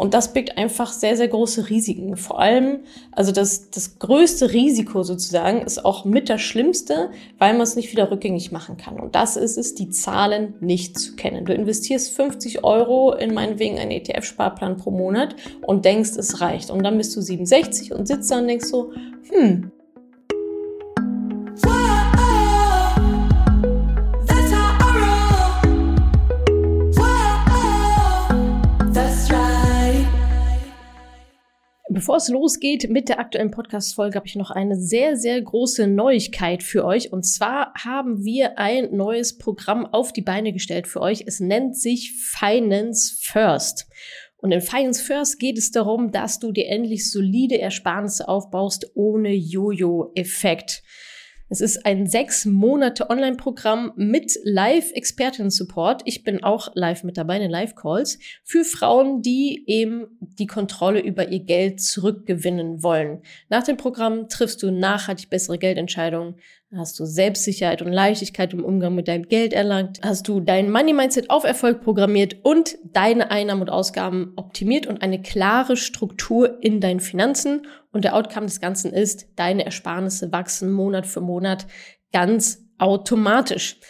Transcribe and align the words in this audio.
Und 0.00 0.14
das 0.14 0.32
birgt 0.32 0.56
einfach 0.56 0.90
sehr, 0.90 1.14
sehr 1.14 1.28
große 1.28 1.68
Risiken. 1.68 2.16
Vor 2.16 2.40
allem, 2.40 2.80
also 3.12 3.32
das, 3.32 3.68
das 3.68 3.98
größte 3.98 4.50
Risiko 4.50 5.02
sozusagen 5.02 5.60
ist 5.60 5.84
auch 5.84 6.06
mit 6.06 6.30
das 6.30 6.40
Schlimmste, 6.40 7.10
weil 7.36 7.52
man 7.52 7.60
es 7.60 7.76
nicht 7.76 7.92
wieder 7.92 8.10
rückgängig 8.10 8.50
machen 8.50 8.78
kann. 8.78 8.98
Und 8.98 9.14
das 9.14 9.36
ist 9.36 9.58
es, 9.58 9.74
die 9.74 9.90
Zahlen 9.90 10.54
nicht 10.60 10.98
zu 10.98 11.16
kennen. 11.16 11.44
Du 11.44 11.52
investierst 11.52 12.12
50 12.12 12.64
Euro 12.64 13.12
in 13.12 13.34
meinetwegen 13.34 13.78
einen 13.78 13.90
ETF-Sparplan 13.90 14.78
pro 14.78 14.90
Monat 14.90 15.36
und 15.66 15.84
denkst, 15.84 16.12
es 16.16 16.40
reicht. 16.40 16.70
Und 16.70 16.82
dann 16.82 16.96
bist 16.96 17.14
du 17.14 17.20
67 17.20 17.92
und 17.92 18.08
sitzt 18.08 18.30
da 18.30 18.38
und 18.38 18.48
denkst 18.48 18.68
so, 18.68 18.92
hm, 19.30 19.70
Bevor 32.00 32.16
es 32.16 32.28
losgeht 32.28 32.88
mit 32.88 33.10
der 33.10 33.20
aktuellen 33.20 33.50
Podcast-Folge, 33.50 34.16
habe 34.16 34.26
ich 34.26 34.34
noch 34.34 34.50
eine 34.50 34.74
sehr, 34.74 35.18
sehr 35.18 35.38
große 35.38 35.86
Neuigkeit 35.86 36.62
für 36.62 36.86
euch. 36.86 37.12
Und 37.12 37.24
zwar 37.24 37.74
haben 37.74 38.24
wir 38.24 38.58
ein 38.58 38.96
neues 38.96 39.36
Programm 39.36 39.84
auf 39.84 40.10
die 40.10 40.22
Beine 40.22 40.54
gestellt 40.54 40.88
für 40.88 41.02
euch. 41.02 41.24
Es 41.26 41.40
nennt 41.40 41.76
sich 41.76 42.14
Finance 42.18 43.18
First. 43.20 43.86
Und 44.38 44.50
in 44.50 44.62
Finance 44.62 45.04
First 45.04 45.38
geht 45.38 45.58
es 45.58 45.72
darum, 45.72 46.10
dass 46.10 46.38
du 46.38 46.52
dir 46.52 46.68
endlich 46.68 47.10
solide 47.10 47.60
Ersparnisse 47.60 48.26
aufbaust 48.28 48.92
ohne 48.94 49.34
Jojo-Effekt. 49.34 50.82
Es 51.52 51.60
ist 51.60 51.84
ein 51.84 52.06
sechs 52.06 52.46
Monate 52.46 53.10
Online-Programm 53.10 53.92
mit 53.96 54.38
Live-Expertinnen-Support. 54.44 56.02
Ich 56.04 56.22
bin 56.22 56.44
auch 56.44 56.70
live 56.74 57.02
mit 57.02 57.16
dabei 57.16 57.34
in 57.34 57.42
den 57.42 57.50
Live-Calls 57.50 58.20
für 58.44 58.62
Frauen, 58.62 59.20
die 59.20 59.64
eben 59.66 60.06
die 60.20 60.46
Kontrolle 60.46 61.00
über 61.00 61.28
ihr 61.28 61.40
Geld 61.40 61.80
zurückgewinnen 61.80 62.84
wollen. 62.84 63.22
Nach 63.48 63.64
dem 63.64 63.76
Programm 63.76 64.28
triffst 64.28 64.62
du 64.62 64.70
nachhaltig 64.70 65.28
bessere 65.28 65.58
Geldentscheidungen, 65.58 66.36
Hast 66.72 67.00
du 67.00 67.04
Selbstsicherheit 67.04 67.82
und 67.82 67.90
Leichtigkeit 67.90 68.52
im 68.52 68.64
Umgang 68.64 68.94
mit 68.94 69.08
deinem 69.08 69.26
Geld 69.26 69.52
erlangt? 69.52 69.98
Hast 70.02 70.28
du 70.28 70.38
dein 70.38 70.70
Money 70.70 70.92
Mindset 70.92 71.28
auf 71.28 71.42
Erfolg 71.42 71.82
programmiert 71.82 72.36
und 72.44 72.78
deine 72.84 73.32
Einnahmen 73.32 73.62
und 73.62 73.70
Ausgaben 73.70 74.34
optimiert 74.36 74.86
und 74.86 75.02
eine 75.02 75.20
klare 75.20 75.76
Struktur 75.76 76.62
in 76.62 76.80
deinen 76.80 77.00
Finanzen? 77.00 77.66
Und 77.90 78.04
der 78.04 78.14
Outcome 78.14 78.46
des 78.46 78.60
Ganzen 78.60 78.92
ist, 78.92 79.26
deine 79.34 79.64
Ersparnisse 79.64 80.30
wachsen 80.30 80.70
Monat 80.70 81.08
für 81.08 81.20
Monat 81.20 81.66
ganz 82.12 82.64
automatisch. 82.78 83.80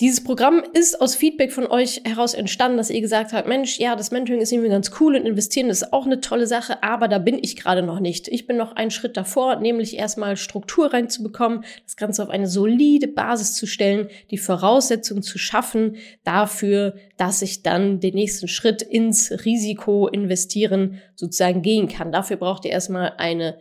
Dieses 0.00 0.24
Programm 0.24 0.62
ist 0.72 0.98
aus 1.02 1.14
Feedback 1.14 1.52
von 1.52 1.66
euch 1.66 2.00
heraus 2.04 2.32
entstanden, 2.32 2.78
dass 2.78 2.88
ihr 2.88 3.02
gesagt 3.02 3.34
habt, 3.34 3.46
Mensch, 3.46 3.78
ja, 3.78 3.94
das 3.96 4.10
Mentoring 4.10 4.40
ist 4.40 4.50
irgendwie 4.50 4.70
ganz 4.70 4.92
cool 4.98 5.14
und 5.14 5.26
investieren 5.26 5.68
ist 5.68 5.92
auch 5.92 6.06
eine 6.06 6.22
tolle 6.22 6.46
Sache, 6.46 6.82
aber 6.82 7.06
da 7.06 7.18
bin 7.18 7.38
ich 7.38 7.54
gerade 7.54 7.82
noch 7.82 8.00
nicht. 8.00 8.26
Ich 8.26 8.46
bin 8.46 8.56
noch 8.56 8.76
einen 8.76 8.90
Schritt 8.90 9.18
davor, 9.18 9.56
nämlich 9.56 9.98
erstmal 9.98 10.38
Struktur 10.38 10.94
reinzubekommen, 10.94 11.66
das 11.84 11.96
Ganze 11.96 12.22
auf 12.22 12.30
eine 12.30 12.46
solide 12.46 13.08
Basis 13.08 13.52
zu 13.52 13.66
stellen, 13.66 14.08
die 14.30 14.38
Voraussetzungen 14.38 15.22
zu 15.22 15.36
schaffen 15.36 15.96
dafür, 16.24 16.94
dass 17.18 17.42
ich 17.42 17.62
dann 17.62 18.00
den 18.00 18.14
nächsten 18.14 18.48
Schritt 18.48 18.80
ins 18.80 19.30
Risiko 19.44 20.08
investieren 20.08 21.02
sozusagen 21.14 21.60
gehen 21.60 21.88
kann. 21.88 22.10
Dafür 22.10 22.38
braucht 22.38 22.64
ihr 22.64 22.70
erstmal 22.70 23.12
eine 23.18 23.58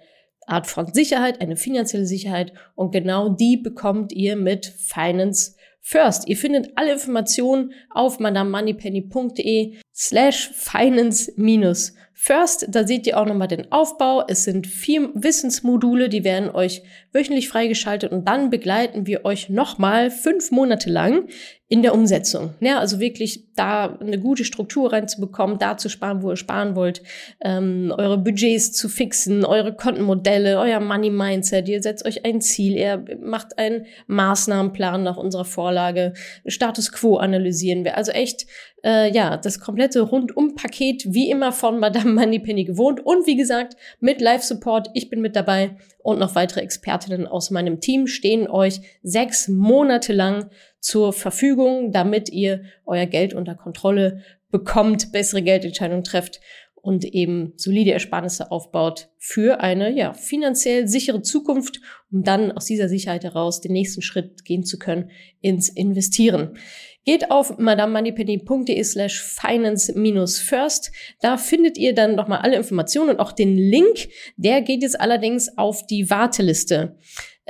Art 0.47 0.67
von 0.67 0.93
Sicherheit, 0.93 1.41
eine 1.41 1.57
finanzielle 1.57 2.05
Sicherheit 2.05 2.53
und 2.75 2.91
genau 2.91 3.27
die 3.27 3.57
bekommt 3.57 4.13
ihr 4.13 4.37
mit 4.37 4.65
Finance 4.65 5.58
First. 5.81 6.27
Ihr 6.27 6.37
findet 6.37 6.71
alle 6.75 6.93
Informationen 6.93 7.73
auf 7.89 8.19
madamemoneypenny.de 8.19 9.77
slash 9.99 10.49
finance 10.53 11.31
minus 11.35 11.93
First, 12.21 12.65
da 12.67 12.85
seht 12.85 13.07
ihr 13.07 13.17
auch 13.17 13.25
nochmal 13.25 13.47
den 13.47 13.71
Aufbau. 13.71 14.25
Es 14.27 14.43
sind 14.43 14.67
vier 14.67 15.09
Wissensmodule, 15.13 16.09
die 16.09 16.25
werden 16.25 16.49
euch 16.49 16.81
wöchentlich 17.13 17.47
freigeschaltet 17.47 18.11
und 18.11 18.27
dann 18.27 18.49
begleiten 18.49 19.07
wir 19.07 19.23
euch 19.23 19.47
nochmal 19.47 20.11
fünf 20.11 20.51
Monate 20.51 20.89
lang 20.89 21.29
in 21.69 21.81
der 21.81 21.93
Umsetzung. 21.93 22.55
Ja, 22.59 22.79
also 22.79 22.99
wirklich 22.99 23.53
da 23.55 23.95
eine 24.01 24.19
gute 24.19 24.43
Struktur 24.43 24.91
reinzubekommen, 24.91 25.59
da 25.59 25.77
zu 25.77 25.87
sparen, 25.87 26.21
wo 26.21 26.31
ihr 26.31 26.35
sparen 26.35 26.75
wollt, 26.75 27.03
ähm, 27.41 27.93
eure 27.95 28.17
Budgets 28.17 28.73
zu 28.73 28.89
fixen, 28.89 29.45
eure 29.45 29.73
Kontenmodelle, 29.73 30.59
euer 30.59 30.79
Money 30.79 31.11
Mindset. 31.11 31.69
Ihr 31.69 31.81
setzt 31.81 32.05
euch 32.05 32.25
ein 32.25 32.41
Ziel, 32.41 32.75
ihr 32.75 33.05
macht 33.21 33.57
einen 33.57 33.85
Maßnahmenplan 34.07 35.03
nach 35.03 35.17
unserer 35.17 35.45
Vorlage, 35.45 36.13
Status 36.47 36.91
Quo 36.91 37.17
analysieren 37.17 37.85
wir. 37.85 37.95
Also 37.95 38.11
echt 38.11 38.47
äh, 38.83 39.11
ja, 39.11 39.37
das 39.37 39.59
komplette 39.59 40.01
Rundum-Paket 40.01 41.13
wie 41.13 41.29
immer 41.29 41.51
von 41.51 41.79
Madame 41.79 42.13
Moneypenny 42.13 42.63
gewohnt 42.63 43.05
und 43.05 43.27
wie 43.27 43.35
gesagt 43.35 43.75
mit 43.99 44.21
Live-Support. 44.21 44.89
Ich 44.93 45.09
bin 45.09 45.21
mit 45.21 45.35
dabei 45.35 45.75
und 45.99 46.19
noch 46.19 46.35
weitere 46.35 46.61
Expertinnen 46.61 47.27
aus 47.27 47.51
meinem 47.51 47.79
Team 47.79 48.07
stehen 48.07 48.47
euch 48.47 48.81
sechs 49.03 49.47
Monate 49.47 50.13
lang 50.13 50.49
zur 50.79 51.13
Verfügung, 51.13 51.91
damit 51.91 52.29
ihr 52.29 52.63
euer 52.85 53.05
Geld 53.05 53.33
unter 53.33 53.55
Kontrolle 53.55 54.23
bekommt, 54.51 55.11
bessere 55.11 55.41
Geldentscheidungen 55.41 56.03
trefft 56.03 56.39
und 56.81 57.05
eben 57.05 57.53
solide 57.57 57.91
Ersparnisse 57.91 58.51
aufbaut 58.51 59.09
für 59.17 59.61
eine 59.61 59.95
ja, 59.95 60.13
finanziell 60.13 60.87
sichere 60.87 61.21
Zukunft, 61.21 61.81
um 62.11 62.23
dann 62.23 62.51
aus 62.51 62.65
dieser 62.65 62.89
Sicherheit 62.89 63.23
heraus 63.23 63.61
den 63.61 63.73
nächsten 63.73 64.01
Schritt 64.01 64.45
gehen 64.45 64.63
zu 64.63 64.79
können 64.79 65.11
ins 65.41 65.69
Investieren. 65.69 66.57
Geht 67.05 67.31
auf 67.31 67.57
madamemoneypenny.de 67.57 68.83
slash 68.83 69.21
finance-first. 69.21 70.91
Da 71.21 71.37
findet 71.37 71.77
ihr 71.77 71.95
dann 71.95 72.15
nochmal 72.15 72.39
alle 72.39 72.57
Informationen 72.57 73.09
und 73.11 73.19
auch 73.19 73.31
den 73.31 73.57
Link. 73.57 74.09
Der 74.37 74.61
geht 74.61 74.83
jetzt 74.83 74.99
allerdings 74.99 75.57
auf 75.57 75.85
die 75.85 76.09
Warteliste. 76.09 76.97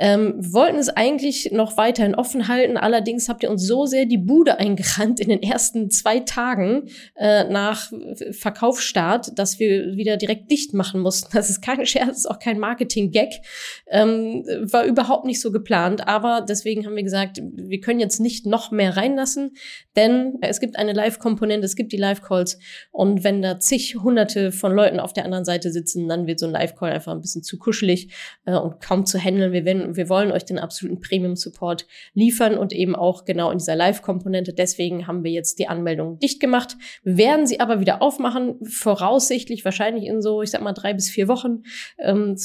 Ähm, 0.00 0.34
wir 0.38 0.54
wollten 0.54 0.78
es 0.78 0.88
eigentlich 0.88 1.52
noch 1.52 1.76
weiterhin 1.76 2.14
offen 2.14 2.48
halten, 2.48 2.78
allerdings 2.78 3.28
habt 3.28 3.42
ihr 3.42 3.50
uns 3.50 3.66
so 3.66 3.84
sehr 3.84 4.06
die 4.06 4.16
Bude 4.16 4.58
eingerannt 4.58 5.20
in 5.20 5.28
den 5.28 5.42
ersten 5.42 5.90
zwei 5.90 6.20
Tagen 6.20 6.88
äh, 7.16 7.44
nach 7.44 7.92
Verkaufsstart, 8.32 9.38
dass 9.38 9.58
wir 9.58 9.96
wieder 9.96 10.16
direkt 10.16 10.50
dicht 10.50 10.72
machen 10.72 11.00
mussten. 11.00 11.28
Das 11.34 11.50
ist 11.50 11.60
kein 11.60 11.84
Scherz, 11.84 12.16
ist 12.16 12.30
auch 12.30 12.38
kein 12.38 12.58
Marketing-Gag. 12.58 13.42
Ähm, 13.88 14.42
war 14.62 14.84
überhaupt 14.84 15.26
nicht 15.26 15.40
so 15.40 15.52
geplant, 15.52 16.08
aber 16.08 16.46
deswegen 16.48 16.86
haben 16.86 16.96
wir 16.96 17.02
gesagt, 17.02 17.42
wir 17.42 17.80
können 17.80 18.00
jetzt 18.00 18.20
nicht 18.20 18.46
noch 18.46 18.70
mehr 18.70 18.96
reinlassen, 18.96 19.52
denn 19.96 20.38
es 20.40 20.60
gibt 20.60 20.78
eine 20.78 20.94
Live-Komponente, 20.94 21.66
es 21.66 21.76
gibt 21.76 21.92
die 21.92 21.98
Live-Calls 21.98 22.58
und 22.90 23.22
wenn 23.22 23.42
da 23.42 23.60
zig 23.60 23.96
hunderte 24.02 24.50
von 24.50 24.72
Leuten 24.72 24.98
auf 24.98 25.12
der 25.12 25.26
anderen 25.26 25.44
Seite 25.44 25.70
sitzen, 25.70 26.08
dann 26.08 26.26
wird 26.26 26.38
so 26.38 26.46
ein 26.46 26.52
Live-Call 26.52 26.90
einfach 26.90 27.12
ein 27.12 27.20
bisschen 27.20 27.42
zu 27.42 27.58
kuschelig 27.58 28.14
äh, 28.46 28.54
und 28.54 28.80
kaum 28.80 29.04
zu 29.04 29.18
handeln. 29.18 29.52
Wir 29.52 29.66
werden 29.66 29.89
wir 29.96 30.08
wollen 30.08 30.32
euch 30.32 30.44
den 30.44 30.58
absoluten 30.58 31.00
Premium-Support 31.00 31.86
liefern 32.14 32.56
und 32.56 32.72
eben 32.72 32.96
auch 32.96 33.24
genau 33.24 33.50
in 33.50 33.58
dieser 33.58 33.76
Live-Komponente. 33.76 34.52
Deswegen 34.52 35.06
haben 35.06 35.24
wir 35.24 35.30
jetzt 35.30 35.58
die 35.58 35.68
Anmeldung 35.68 36.18
dicht 36.18 36.40
gemacht. 36.40 36.76
Wir 37.02 37.16
werden 37.16 37.46
sie 37.46 37.60
aber 37.60 37.80
wieder 37.80 38.02
aufmachen, 38.02 38.56
voraussichtlich 38.64 39.64
wahrscheinlich 39.64 40.04
in 40.06 40.22
so, 40.22 40.42
ich 40.42 40.50
sag 40.50 40.62
mal, 40.62 40.72
drei 40.72 40.94
bis 40.94 41.10
vier 41.10 41.28
Wochen. 41.28 41.62
Ähm, 41.98 42.36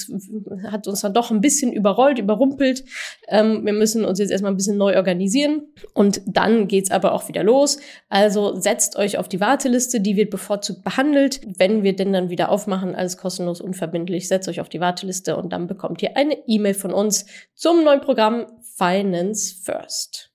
hat 0.69 0.87
uns 0.87 1.01
dann 1.01 1.13
doch 1.13 1.31
ein 1.31 1.41
bisschen 1.41 1.71
überrollt, 1.71 2.19
überrumpelt. 2.19 2.83
Ähm, 3.27 3.65
wir 3.65 3.73
müssen 3.73 4.05
uns 4.05 4.19
jetzt 4.19 4.31
erstmal 4.31 4.51
ein 4.51 4.57
bisschen 4.57 4.77
neu 4.77 4.95
organisieren 4.95 5.63
und 5.93 6.21
dann 6.25 6.67
geht's 6.67 6.91
aber 6.91 7.13
auch 7.13 7.27
wieder 7.27 7.43
los. 7.43 7.79
Also 8.09 8.55
setzt 8.59 8.95
euch 8.95 9.17
auf 9.17 9.27
die 9.27 9.39
Warteliste, 9.39 9.99
die 10.01 10.15
wird 10.15 10.29
bevorzugt 10.29 10.83
behandelt. 10.83 11.41
Wenn 11.57 11.83
wir 11.83 11.95
denn 11.95 12.13
dann 12.13 12.29
wieder 12.29 12.49
aufmachen, 12.49 12.95
alles 12.95 13.17
kostenlos, 13.17 13.61
unverbindlich, 13.61 14.27
setzt 14.27 14.47
euch 14.47 14.61
auf 14.61 14.69
die 14.69 14.79
Warteliste 14.79 15.37
und 15.37 15.53
dann 15.53 15.67
bekommt 15.67 16.01
ihr 16.01 16.17
eine 16.17 16.37
E-Mail 16.47 16.73
von 16.73 16.93
uns 16.93 17.25
zum 17.53 17.83
neuen 17.83 18.01
Programm 18.01 18.45
Finance 18.77 19.55
First. 19.63 20.34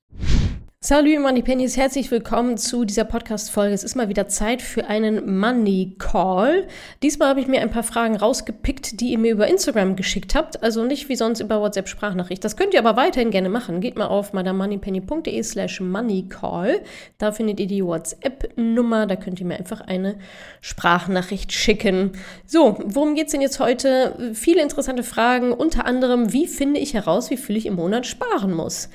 Salut 0.83 1.21
Money 1.21 1.43
Pennies, 1.43 1.77
herzlich 1.77 2.11
willkommen 2.11 2.57
zu 2.57 2.87
dieser 2.87 3.05
Podcast-Folge. 3.05 3.75
Es 3.75 3.85
ist 3.85 3.97
mal 3.97 4.09
wieder 4.09 4.29
Zeit 4.29 4.63
für 4.63 4.87
einen 4.87 5.39
Money 5.39 5.95
Call. 5.99 6.67
Diesmal 7.03 7.29
habe 7.29 7.41
ich 7.43 7.49
mir 7.49 7.61
ein 7.61 7.69
paar 7.69 7.83
Fragen 7.83 8.17
rausgepickt, 8.17 8.99
die 8.99 9.11
ihr 9.11 9.19
mir 9.19 9.33
über 9.33 9.47
Instagram 9.47 9.95
geschickt 9.95 10.35
habt. 10.35 10.63
Also 10.63 10.83
nicht 10.83 11.11
wie 11.11 11.17
sonst 11.17 11.41
über 11.41 11.61
WhatsApp-Sprachnachricht. 11.61 12.43
Das 12.43 12.57
könnt 12.57 12.73
ihr 12.73 12.81
aber 12.81 12.97
weiterhin 12.97 13.31
gerne 13.31 13.51
machen. 13.51 13.83
Geht 13.83 13.99
mal 13.99 14.07
auf 14.07 14.33
madamoneypenny.de 14.33 15.43
slash 15.43 15.83
moneycall. 15.83 16.81
Da 17.19 17.33
findet 17.33 17.61
ihr 17.61 17.67
die 17.67 17.85
WhatsApp-Nummer. 17.85 19.07
Da 19.07 19.17
könnt 19.17 19.39
ihr 19.39 19.45
mir 19.45 19.59
einfach 19.59 19.83
eine 19.83 20.17
Sprachnachricht 20.63 21.53
schicken. 21.53 22.13
So, 22.47 22.79
worum 22.87 23.17
geht's 23.17 23.33
denn 23.33 23.43
jetzt 23.43 23.61
heute? 23.61 24.33
Viele 24.33 24.63
interessante 24.63 25.03
Fragen. 25.03 25.53
Unter 25.53 25.85
anderem, 25.85 26.33
wie 26.33 26.47
finde 26.47 26.81
ich 26.81 26.95
heraus, 26.95 27.29
wie 27.29 27.37
viel 27.37 27.59
ich 27.59 27.67
im 27.67 27.75
Monat 27.75 28.07
sparen 28.07 28.55
muss? 28.55 28.89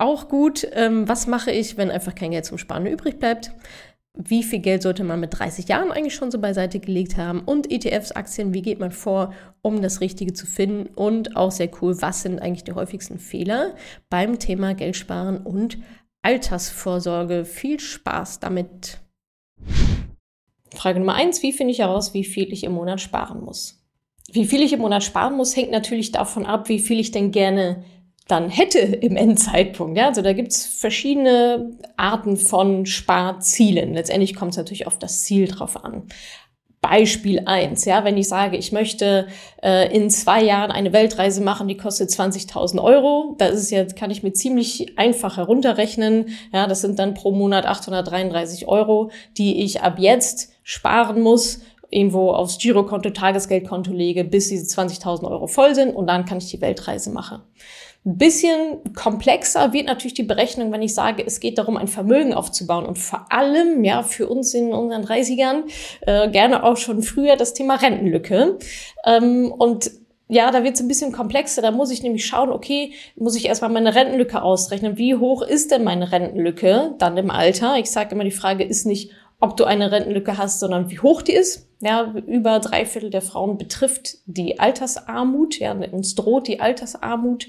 Auch 0.00 0.28
gut, 0.28 0.66
ähm, 0.72 1.06
was 1.06 1.26
mache 1.26 1.50
ich, 1.50 1.76
wenn 1.76 1.90
einfach 1.90 2.14
kein 2.14 2.30
Geld 2.30 2.46
zum 2.46 2.56
Sparen 2.56 2.86
übrig 2.86 3.18
bleibt? 3.18 3.52
Wie 4.14 4.42
viel 4.42 4.60
Geld 4.60 4.80
sollte 4.80 5.04
man 5.04 5.20
mit 5.20 5.38
30 5.38 5.68
Jahren 5.68 5.92
eigentlich 5.92 6.14
schon 6.14 6.30
so 6.30 6.38
beiseite 6.38 6.80
gelegt 6.80 7.18
haben? 7.18 7.40
Und 7.40 7.70
ETFs, 7.70 8.12
Aktien, 8.12 8.54
wie 8.54 8.62
geht 8.62 8.80
man 8.80 8.92
vor, 8.92 9.34
um 9.60 9.82
das 9.82 10.00
Richtige 10.00 10.32
zu 10.32 10.46
finden? 10.46 10.86
Und 10.94 11.36
auch 11.36 11.50
sehr 11.50 11.68
cool, 11.82 12.00
was 12.00 12.22
sind 12.22 12.40
eigentlich 12.40 12.64
die 12.64 12.72
häufigsten 12.72 13.18
Fehler 13.18 13.74
beim 14.08 14.38
Thema 14.38 14.72
Geldsparen 14.72 15.36
und 15.36 15.76
Altersvorsorge? 16.22 17.44
Viel 17.44 17.78
Spaß 17.78 18.40
damit! 18.40 19.00
Frage 20.74 20.98
Nummer 20.98 21.14
eins, 21.14 21.42
wie 21.42 21.52
finde 21.52 21.72
ich 21.72 21.80
heraus, 21.80 22.14
wie 22.14 22.24
viel 22.24 22.50
ich 22.54 22.64
im 22.64 22.72
Monat 22.72 23.02
sparen 23.02 23.44
muss? 23.44 23.84
Wie 24.32 24.46
viel 24.46 24.62
ich 24.62 24.72
im 24.72 24.80
Monat 24.80 25.04
sparen 25.04 25.36
muss, 25.36 25.54
hängt 25.56 25.72
natürlich 25.72 26.10
davon 26.10 26.46
ab, 26.46 26.70
wie 26.70 26.78
viel 26.78 27.00
ich 27.00 27.10
denn 27.10 27.32
gerne 27.32 27.84
dann 28.30 28.48
hätte 28.48 28.78
im 28.78 29.16
Endzeitpunkt. 29.16 29.96
Ja? 29.96 30.08
Also 30.08 30.22
da 30.22 30.32
gibt's 30.32 30.66
verschiedene 30.66 31.72
Arten 31.96 32.36
von 32.36 32.86
Sparzielen. 32.86 33.94
Letztendlich 33.94 34.34
kommt 34.34 34.52
es 34.52 34.56
natürlich 34.56 34.86
auf 34.86 34.98
das 34.98 35.22
Ziel 35.22 35.48
drauf 35.48 35.84
an. 35.84 36.04
Beispiel 36.80 37.42
eins, 37.44 37.84
ja, 37.84 38.04
wenn 38.04 38.16
ich 38.16 38.28
sage, 38.28 38.56
ich 38.56 38.72
möchte 38.72 39.28
äh, 39.62 39.94
in 39.94 40.08
zwei 40.08 40.42
Jahren 40.42 40.70
eine 40.70 40.94
Weltreise 40.94 41.42
machen, 41.42 41.68
die 41.68 41.76
kostet 41.76 42.08
20.000 42.08 42.82
Euro, 42.82 43.34
da 43.36 43.46
ist 43.46 43.70
jetzt, 43.70 43.96
kann 43.96 44.10
ich 44.10 44.22
mir 44.22 44.32
ziemlich 44.32 44.98
einfach 44.98 45.36
herunterrechnen, 45.36 46.30
ja, 46.54 46.66
das 46.66 46.80
sind 46.80 46.98
dann 46.98 47.12
pro 47.12 47.32
Monat 47.32 47.66
833 47.66 48.66
Euro, 48.66 49.10
die 49.36 49.62
ich 49.62 49.82
ab 49.82 49.98
jetzt 49.98 50.52
sparen 50.62 51.20
muss, 51.20 51.60
irgendwo 51.90 52.30
aufs 52.30 52.56
Girokonto, 52.56 53.10
Tagesgeldkonto 53.10 53.92
lege, 53.92 54.24
bis 54.24 54.48
diese 54.48 54.64
20.000 54.64 55.30
Euro 55.30 55.48
voll 55.48 55.74
sind 55.74 55.94
und 55.94 56.06
dann 56.06 56.24
kann 56.24 56.38
ich 56.38 56.50
die 56.50 56.62
Weltreise 56.62 57.10
machen. 57.10 57.42
Ein 58.06 58.16
bisschen 58.16 58.94
komplexer 58.94 59.74
wird 59.74 59.86
natürlich 59.86 60.14
die 60.14 60.22
Berechnung, 60.22 60.72
wenn 60.72 60.80
ich 60.80 60.94
sage, 60.94 61.22
es 61.26 61.38
geht 61.38 61.58
darum, 61.58 61.76
ein 61.76 61.86
Vermögen 61.86 62.32
aufzubauen 62.32 62.86
und 62.86 62.98
vor 62.98 63.26
allem, 63.28 63.84
ja, 63.84 64.02
für 64.02 64.26
uns 64.26 64.54
in 64.54 64.72
unseren 64.72 65.04
30ern, 65.04 65.64
äh, 66.06 66.30
gerne 66.30 66.64
auch 66.64 66.78
schon 66.78 67.02
früher 67.02 67.36
das 67.36 67.52
Thema 67.52 67.74
Rentenlücke. 67.74 68.58
Ähm, 69.04 69.52
und 69.52 69.90
ja, 70.28 70.50
da 70.50 70.64
wird 70.64 70.76
es 70.76 70.80
ein 70.80 70.88
bisschen 70.88 71.12
komplexer. 71.12 71.60
Da 71.60 71.72
muss 71.72 71.90
ich 71.90 72.02
nämlich 72.02 72.24
schauen, 72.24 72.50
okay, 72.50 72.94
muss 73.16 73.36
ich 73.36 73.46
erstmal 73.46 73.70
meine 73.70 73.94
Rentenlücke 73.94 74.40
ausrechnen. 74.40 74.96
Wie 74.96 75.16
hoch 75.16 75.42
ist 75.42 75.70
denn 75.70 75.84
meine 75.84 76.10
Rentenlücke 76.10 76.94
dann 76.98 77.18
im 77.18 77.30
Alter? 77.30 77.76
Ich 77.78 77.90
sage 77.90 78.14
immer, 78.14 78.24
die 78.24 78.30
Frage 78.30 78.64
ist 78.64 78.86
nicht, 78.86 79.10
ob 79.40 79.56
du 79.56 79.64
eine 79.64 79.92
Rentenlücke 79.92 80.38
hast, 80.38 80.60
sondern 80.60 80.88
wie 80.88 81.00
hoch 81.00 81.20
die 81.20 81.32
ist. 81.32 81.69
Ja, 81.82 82.12
über 82.26 82.58
drei 82.60 82.84
Viertel 82.84 83.08
der 83.08 83.22
Frauen 83.22 83.56
betrifft 83.56 84.18
die 84.26 84.60
Altersarmut. 84.60 85.58
Ja, 85.58 85.72
uns 85.72 86.14
droht 86.14 86.46
die 86.46 86.60
Altersarmut. 86.60 87.46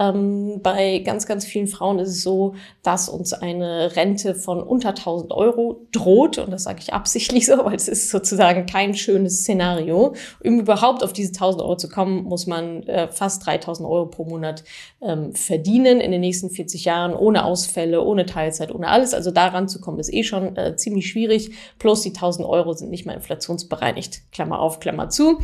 Ähm, 0.00 0.60
bei 0.62 1.00
ganz, 1.00 1.26
ganz 1.26 1.44
vielen 1.44 1.66
Frauen 1.66 1.98
ist 1.98 2.10
es 2.10 2.22
so, 2.22 2.54
dass 2.82 3.08
uns 3.08 3.32
eine 3.32 3.96
Rente 3.96 4.34
von 4.34 4.62
unter 4.62 4.90
1000 4.90 5.32
Euro 5.32 5.86
droht. 5.92 6.38
Und 6.38 6.50
das 6.50 6.64
sage 6.64 6.78
ich 6.80 6.92
absichtlich 6.92 7.46
so, 7.46 7.64
weil 7.64 7.74
es 7.74 7.88
ist 7.88 8.10
sozusagen 8.10 8.66
kein 8.66 8.94
schönes 8.94 9.40
Szenario. 9.40 10.14
Um 10.44 10.60
überhaupt 10.60 11.02
auf 11.02 11.12
diese 11.12 11.32
1000 11.32 11.62
Euro 11.62 11.76
zu 11.76 11.88
kommen, 11.88 12.24
muss 12.24 12.46
man 12.46 12.84
äh, 12.84 13.08
fast 13.08 13.46
3000 13.46 13.88
Euro 13.88 14.06
pro 14.06 14.24
Monat 14.24 14.62
ähm, 15.00 15.34
verdienen 15.34 16.00
in 16.00 16.12
den 16.12 16.20
nächsten 16.20 16.50
40 16.50 16.84
Jahren, 16.84 17.14
ohne 17.14 17.44
Ausfälle, 17.44 18.02
ohne 18.02 18.26
Teilzeit, 18.26 18.72
ohne 18.72 18.88
alles. 18.88 19.14
Also 19.14 19.30
daran 19.30 19.68
zu 19.68 19.80
kommen, 19.80 19.98
ist 19.98 20.12
eh 20.12 20.22
schon 20.22 20.56
äh, 20.56 20.76
ziemlich 20.76 21.08
schwierig. 21.08 21.50
Plus 21.78 22.02
die 22.02 22.10
1000 22.10 22.46
Euro 22.48 22.72
sind 22.72 22.90
nicht 22.90 23.04
mal 23.06 23.14
inflationsbereinigt. 23.14 23.67
Klammer 24.32 24.60
auf, 24.60 24.80
Klammer 24.80 25.08
zu. 25.08 25.40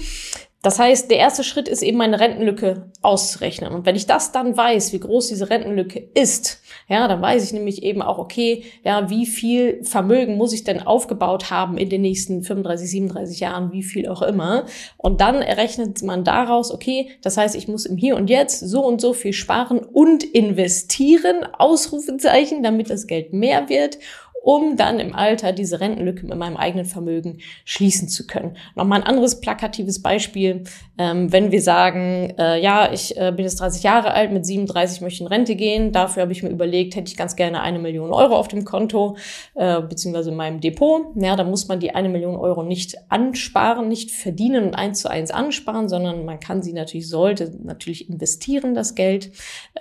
Das 0.64 0.78
heißt, 0.78 1.10
der 1.10 1.18
erste 1.18 1.44
Schritt 1.44 1.68
ist 1.68 1.82
eben 1.82 1.98
meine 1.98 2.18
Rentenlücke 2.18 2.90
auszurechnen. 3.02 3.74
Und 3.74 3.84
wenn 3.84 3.96
ich 3.96 4.06
das 4.06 4.32
dann 4.32 4.56
weiß, 4.56 4.94
wie 4.94 4.98
groß 4.98 5.28
diese 5.28 5.50
Rentenlücke 5.50 6.08
ist, 6.14 6.62
ja, 6.88 7.06
dann 7.06 7.20
weiß 7.20 7.44
ich 7.44 7.52
nämlich 7.52 7.82
eben 7.82 8.00
auch, 8.00 8.16
okay, 8.16 8.64
ja, 8.82 9.10
wie 9.10 9.26
viel 9.26 9.84
Vermögen 9.84 10.38
muss 10.38 10.54
ich 10.54 10.64
denn 10.64 10.80
aufgebaut 10.80 11.50
haben 11.50 11.76
in 11.76 11.90
den 11.90 12.00
nächsten 12.00 12.42
35, 12.42 12.88
37 12.88 13.40
Jahren, 13.40 13.72
wie 13.72 13.82
viel 13.82 14.08
auch 14.08 14.22
immer. 14.22 14.64
Und 14.96 15.20
dann 15.20 15.42
errechnet 15.42 16.02
man 16.02 16.24
daraus, 16.24 16.72
okay, 16.72 17.10
das 17.20 17.36
heißt, 17.36 17.56
ich 17.56 17.68
muss 17.68 17.84
im 17.84 17.98
Hier 17.98 18.16
und 18.16 18.30
Jetzt 18.30 18.60
so 18.60 18.86
und 18.86 19.02
so 19.02 19.12
viel 19.12 19.34
sparen 19.34 19.80
und 19.80 20.24
investieren, 20.24 21.46
Ausrufezeichen, 21.58 22.62
damit 22.62 22.88
das 22.88 23.06
Geld 23.06 23.34
mehr 23.34 23.68
wird 23.68 23.98
um 24.44 24.76
dann 24.76 25.00
im 25.00 25.14
Alter 25.14 25.52
diese 25.52 25.80
Rentenlücke 25.80 26.26
mit 26.26 26.36
meinem 26.36 26.58
eigenen 26.58 26.84
Vermögen 26.84 27.38
schließen 27.64 28.08
zu 28.08 28.26
können. 28.26 28.56
Nochmal 28.74 29.00
ein 29.00 29.06
anderes 29.06 29.40
plakatives 29.40 30.02
Beispiel, 30.02 30.64
ähm, 30.98 31.32
wenn 31.32 31.50
wir 31.50 31.62
sagen, 31.62 32.34
äh, 32.38 32.60
ja, 32.60 32.92
ich 32.92 33.16
äh, 33.16 33.32
bin 33.34 33.46
jetzt 33.46 33.58
30 33.60 33.82
Jahre 33.82 34.12
alt, 34.12 34.32
mit 34.32 34.44
37 34.44 35.00
möchte 35.00 35.14
ich 35.14 35.20
in 35.22 35.26
Rente 35.28 35.56
gehen, 35.56 35.92
dafür 35.92 36.22
habe 36.22 36.32
ich 36.32 36.42
mir 36.42 36.50
überlegt, 36.50 36.94
hätte 36.94 37.10
ich 37.10 37.16
ganz 37.16 37.36
gerne 37.36 37.62
eine 37.62 37.78
Million 37.78 38.12
Euro 38.12 38.36
auf 38.36 38.48
dem 38.48 38.66
Konto, 38.66 39.16
äh, 39.54 39.80
beziehungsweise 39.80 40.30
in 40.30 40.36
meinem 40.36 40.60
Depot. 40.60 41.06
Ja, 41.16 41.36
da 41.36 41.44
muss 41.44 41.66
man 41.66 41.80
die 41.80 41.94
eine 41.94 42.10
Million 42.10 42.36
Euro 42.36 42.62
nicht 42.62 42.96
ansparen, 43.08 43.88
nicht 43.88 44.10
verdienen 44.10 44.66
und 44.66 44.74
eins 44.74 45.00
zu 45.00 45.10
eins 45.10 45.30
ansparen, 45.30 45.88
sondern 45.88 46.26
man 46.26 46.38
kann 46.38 46.62
sie 46.62 46.74
natürlich, 46.74 47.08
sollte 47.08 47.50
natürlich 47.62 48.10
investieren, 48.10 48.74
das 48.74 48.94
Geld. 48.94 49.32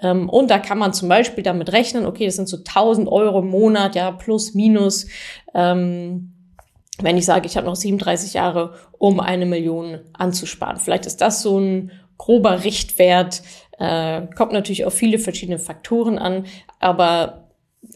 Ähm, 0.02 0.30
und 0.30 0.50
da 0.50 0.58
kann 0.58 0.78
man 0.78 0.94
zum 0.94 1.10
Beispiel 1.10 1.44
damit 1.44 1.74
rechnen, 1.74 2.06
okay, 2.06 2.26
das 2.26 2.38
sind 2.38 2.48
so 2.48 2.58
1000 2.58 3.10
Euro 3.10 3.40
im 3.40 3.50
Monat, 3.50 3.96
ja, 3.96 4.10
plus 4.12 4.53
minus. 4.56 5.08
Ähm, 5.54 6.34
wenn 7.00 7.18
ich 7.18 7.26
sage, 7.26 7.48
ich 7.48 7.58
habe 7.58 7.68
noch 7.68 7.76
37 7.76 8.34
Jahre, 8.34 8.76
um 8.98 9.20
eine 9.20 9.46
Million 9.46 10.00
anzusparen. 10.14 10.78
Vielleicht 10.78 11.06
ist 11.06 11.22
das 11.22 11.42
so 11.42 11.60
ein 11.60 11.92
grober 12.18 12.64
Richtwert. 12.64 13.42
Äh, 13.80 14.28
kommt 14.36 14.54
natürlich 14.54 14.86
auf 14.86 14.94
viele 14.94 15.18
verschiedene 15.20 15.60
Faktoren 15.60 16.20
an, 16.20 16.46
aber 16.80 17.43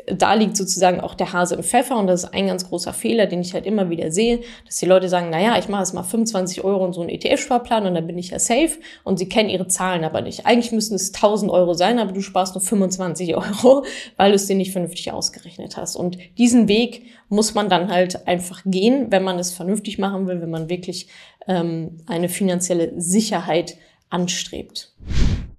da 0.06 0.34
liegt 0.34 0.58
sozusagen 0.58 1.00
auch 1.00 1.16
der 1.16 1.34
Hase 1.34 1.56
im 1.56 1.64
Pfeffer 1.64 1.98
und 1.98 2.08
das 2.08 2.24
ist 2.24 2.34
ein 2.34 2.48
ganz 2.48 2.68
großer 2.68 2.94
Fehler, 2.94 3.26
den 3.26 3.42
ich 3.42 3.54
halt 3.54 3.66
immer 3.66 3.90
wieder 3.90 4.12
sehe, 4.12 4.42
dass 4.66 4.78
die 4.78 4.86
Leute 4.86 5.10
sagen, 5.10 5.28
na 5.32 5.42
ja, 5.42 5.58
ich 5.58 5.70
mache 5.70 5.82
jetzt 5.82 5.94
mal 5.94 6.04
25 6.04 6.64
Euro 6.64 6.86
in 6.86 6.94
so 6.94 7.02
einen 7.02 7.10
ETF-Sparplan 7.10 7.86
und 7.86 7.96
dann 7.96 8.06
bin 8.06 8.18
ich 8.18 8.30
ja 8.30 8.40
safe 8.40 8.72
und 9.04 9.18
sie 9.18 9.30
kennen 9.30 9.50
ihre 9.50 9.68
Zahlen 9.68 10.04
aber 10.04 10.22
nicht. 10.22 10.46
Eigentlich 10.46 10.72
müssen 10.72 10.96
es 10.96 11.14
1000 11.14 11.52
Euro 11.52 11.74
sein, 11.74 12.00
aber 12.00 12.12
du 12.12 12.22
sparst 12.22 12.56
nur 12.56 12.62
25 12.62 13.36
Euro, 13.64 13.86
weil 14.18 14.32
du 14.32 14.36
es 14.36 14.48
dir 14.48 14.56
nicht 14.56 14.72
vernünftig 14.72 15.12
ausgerechnet 15.12 15.78
hast. 15.78 15.96
Und 15.96 16.18
diesen 16.38 16.68
Weg 16.68 17.04
muss 17.30 17.54
man 17.54 17.70
dann 17.70 17.92
halt 17.92 18.28
einfach 18.28 18.62
gehen, 18.66 19.08
wenn 19.10 19.24
man 19.24 19.40
es 19.40 19.52
vernünftig 19.52 19.98
machen 19.98 20.28
will, 20.28 20.42
wenn 20.42 20.50
man 20.50 20.70
wirklich 20.70 21.08
ähm, 21.48 21.98
eine 22.08 22.30
finanzielle 22.30 22.94
Sicherheit 23.00 23.78
anstrebt. 24.10 24.92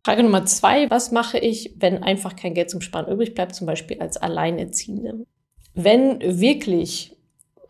Frage 0.09 0.23
Nummer 0.23 0.47
zwei, 0.47 0.89
was 0.89 1.13
mache 1.13 1.39
ich, 1.39 1.75
wenn 1.77 2.03
einfach 2.03 2.35
kein 2.35 2.55
Geld 2.55 2.71
zum 2.71 2.81
Sparen 2.81 3.13
übrig 3.13 3.35
bleibt, 3.35 3.55
zum 3.55 3.67
Beispiel 3.67 4.01
als 4.01 4.17
Alleinerziehende? 4.17 5.27
Wenn 5.75 6.19
wirklich 6.23 7.15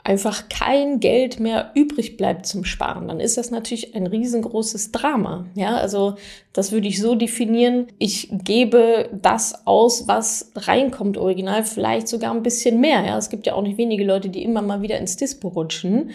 einfach 0.04 0.48
kein 0.48 1.00
Geld 1.00 1.40
mehr 1.40 1.72
übrig 1.74 2.16
bleibt 2.16 2.46
zum 2.46 2.64
Sparen, 2.64 3.08
dann 3.08 3.18
ist 3.18 3.38
das 3.38 3.50
natürlich 3.50 3.96
ein 3.96 4.06
riesengroßes 4.06 4.92
Drama. 4.92 5.46
Ja, 5.56 5.78
also 5.78 6.14
das 6.52 6.70
würde 6.70 6.86
ich 6.86 7.02
so 7.02 7.16
definieren. 7.16 7.88
Ich 7.98 8.28
gebe 8.30 9.10
das 9.20 9.66
aus, 9.66 10.06
was 10.06 10.52
reinkommt, 10.54 11.18
original, 11.18 11.64
vielleicht 11.64 12.06
sogar 12.06 12.32
ein 12.32 12.44
bisschen 12.44 12.78
mehr. 12.78 13.04
Ja, 13.04 13.18
es 13.18 13.30
gibt 13.30 13.48
ja 13.48 13.54
auch 13.54 13.62
nicht 13.62 13.78
wenige 13.78 14.04
Leute, 14.04 14.28
die 14.28 14.44
immer 14.44 14.62
mal 14.62 14.80
wieder 14.80 14.98
ins 14.98 15.16
Dispo 15.16 15.48
rutschen. 15.48 16.12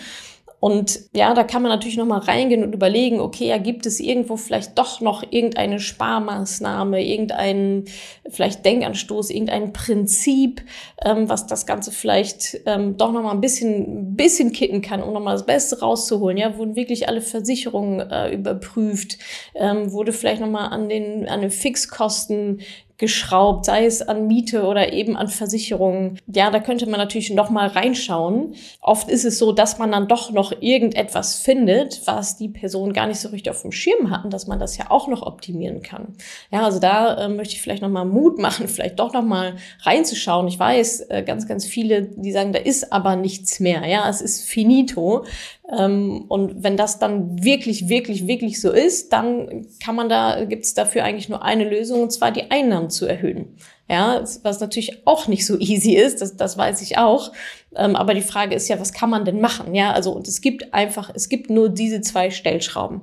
Und 0.64 1.02
ja, 1.14 1.34
da 1.34 1.44
kann 1.44 1.62
man 1.62 1.72
natürlich 1.72 1.98
noch 1.98 2.06
mal 2.06 2.20
reingehen 2.20 2.64
und 2.64 2.74
überlegen, 2.74 3.20
okay, 3.20 3.48
ja, 3.50 3.58
gibt 3.58 3.86
es 3.86 4.00
irgendwo 4.00 4.38
vielleicht 4.38 4.78
doch 4.78 5.02
noch 5.02 5.22
irgendeine 5.30 5.82
Sparmaßnahme, 5.82 7.04
irgendeinen 7.04 7.84
vielleicht 8.30 8.64
Denkanstoß, 8.64 9.32
irgendein 9.32 9.74
Prinzip, 9.74 10.62
ähm, 11.04 11.28
was 11.28 11.48
das 11.48 11.66
Ganze 11.66 11.92
vielleicht 11.92 12.62
ähm, 12.66 12.96
doch 12.96 13.12
noch 13.12 13.24
mal 13.24 13.32
ein 13.32 13.42
bisschen, 13.42 14.16
bisschen 14.16 14.54
kitten 14.54 14.82
kann, 14.82 15.04
um 15.04 15.12
noch 15.12 15.20
mal 15.20 15.34
das 15.34 15.46
Beste 15.46 15.82
rauszuholen. 15.82 16.38
Ja, 16.38 16.58
wurden 16.58 16.78
wirklich 16.78 17.10
alle 17.10 17.20
Versicherungen 17.20 18.00
äh, 18.00 18.34
überprüft, 18.34 19.18
ähm, 19.56 19.92
wurde 19.92 20.14
vielleicht 20.14 20.40
noch 20.40 20.50
mal 20.50 20.68
an 20.68 20.88
den 20.88 21.28
an 21.28 21.42
den 21.42 21.52
Fixkosten 21.52 22.62
geschraubt, 23.04 23.66
sei 23.66 23.86
es 23.86 24.02
an 24.02 24.28
Miete 24.28 24.64
oder 24.64 24.94
eben 24.94 25.18
an 25.18 25.28
Versicherungen. 25.28 26.22
Ja, 26.26 26.50
da 26.52 26.62
könnte 26.62 26.86
man 26.86 27.02
natürlich 27.02 27.32
noch 27.32 27.50
mal 27.50 27.68
reinschauen. 27.68 28.56
Oft 28.80 29.10
ist 29.10 29.26
es 29.26 29.38
so, 29.38 29.52
dass 29.52 29.78
man 29.78 29.92
dann 29.92 30.08
doch 30.08 30.32
noch 30.32 30.54
irgendetwas 30.62 31.36
findet, 31.36 32.02
was 32.08 32.38
die 32.38 32.48
Person 32.48 32.94
gar 32.94 33.08
nicht 33.08 33.20
so 33.20 33.28
richtig 33.28 33.52
auf 33.52 33.62
dem 33.62 33.74
Schirm 33.74 34.10
hatten, 34.10 34.30
dass 34.30 34.48
man 34.48 34.58
das 34.58 34.78
ja 34.78 34.90
auch 34.90 35.10
noch 35.10 35.22
optimieren 35.22 35.82
kann. 35.82 36.16
Ja, 36.50 36.64
also 36.64 36.80
da 36.80 37.26
äh, 37.26 37.28
möchte 37.28 37.56
ich 37.56 37.62
vielleicht 37.62 37.82
noch 37.82 37.90
mal 37.90 38.06
Mut 38.06 38.40
machen, 38.40 38.68
vielleicht 38.70 39.00
doch 39.00 39.12
noch 39.12 39.26
mal 39.26 39.58
reinzuschauen. 39.82 40.48
Ich 40.48 40.58
weiß, 40.58 41.02
äh, 41.10 41.24
ganz, 41.24 41.46
ganz 41.46 41.66
viele, 41.66 42.04
die 42.04 42.32
sagen, 42.32 42.54
da 42.54 42.60
ist 42.60 42.94
aber 42.94 43.18
nichts 43.18 43.60
mehr. 43.60 43.86
Ja, 43.86 44.10
es 44.10 44.22
ist 44.22 44.48
finito. 44.48 45.26
Ähm, 45.72 46.26
und 46.28 46.64
wenn 46.64 46.76
das 46.76 47.00
dann 47.00 47.42
wirklich, 47.44 47.88
wirklich, 47.88 48.28
wirklich 48.28 48.60
so 48.60 48.72
ist, 48.72 49.14
dann 49.14 49.66
kann 49.82 49.96
man 49.96 50.10
da, 50.10 50.44
gibt 50.46 50.66
es 50.66 50.74
dafür 50.74 51.04
eigentlich 51.04 51.30
nur 51.30 51.44
eine 51.44 51.68
Lösung, 51.68 52.02
und 52.02 52.12
zwar 52.12 52.32
die 52.32 52.52
Einnahmen 52.52 52.90
zu 52.90 53.06
erhöhen. 53.06 53.56
Ja, 53.90 54.24
was 54.44 54.60
natürlich 54.60 55.06
auch 55.08 55.28
nicht 55.28 55.46
so 55.46 55.58
easy 55.60 55.94
ist, 55.94 56.22
das, 56.22 56.36
das 56.36 56.58
weiß 56.58 56.82
ich 56.82 56.98
auch. 56.98 57.32
Ähm, 57.76 57.96
aber 57.96 58.14
die 58.14 58.22
Frage 58.22 58.56
ist 58.56 58.68
ja, 58.68 58.80
was 58.80 58.94
kann 58.94 59.10
man 59.10 59.26
denn 59.26 59.40
machen? 59.40 59.74
Ja, 59.74 59.94
also, 59.94 60.12
und 60.12 60.28
es 60.28 60.42
gibt 60.42 60.74
einfach, 60.74 61.10
es 61.14 61.30
gibt 61.30 61.50
nur 61.50 61.70
diese 61.70 62.02
zwei 62.02 62.30
Stellschrauben. 62.30 63.02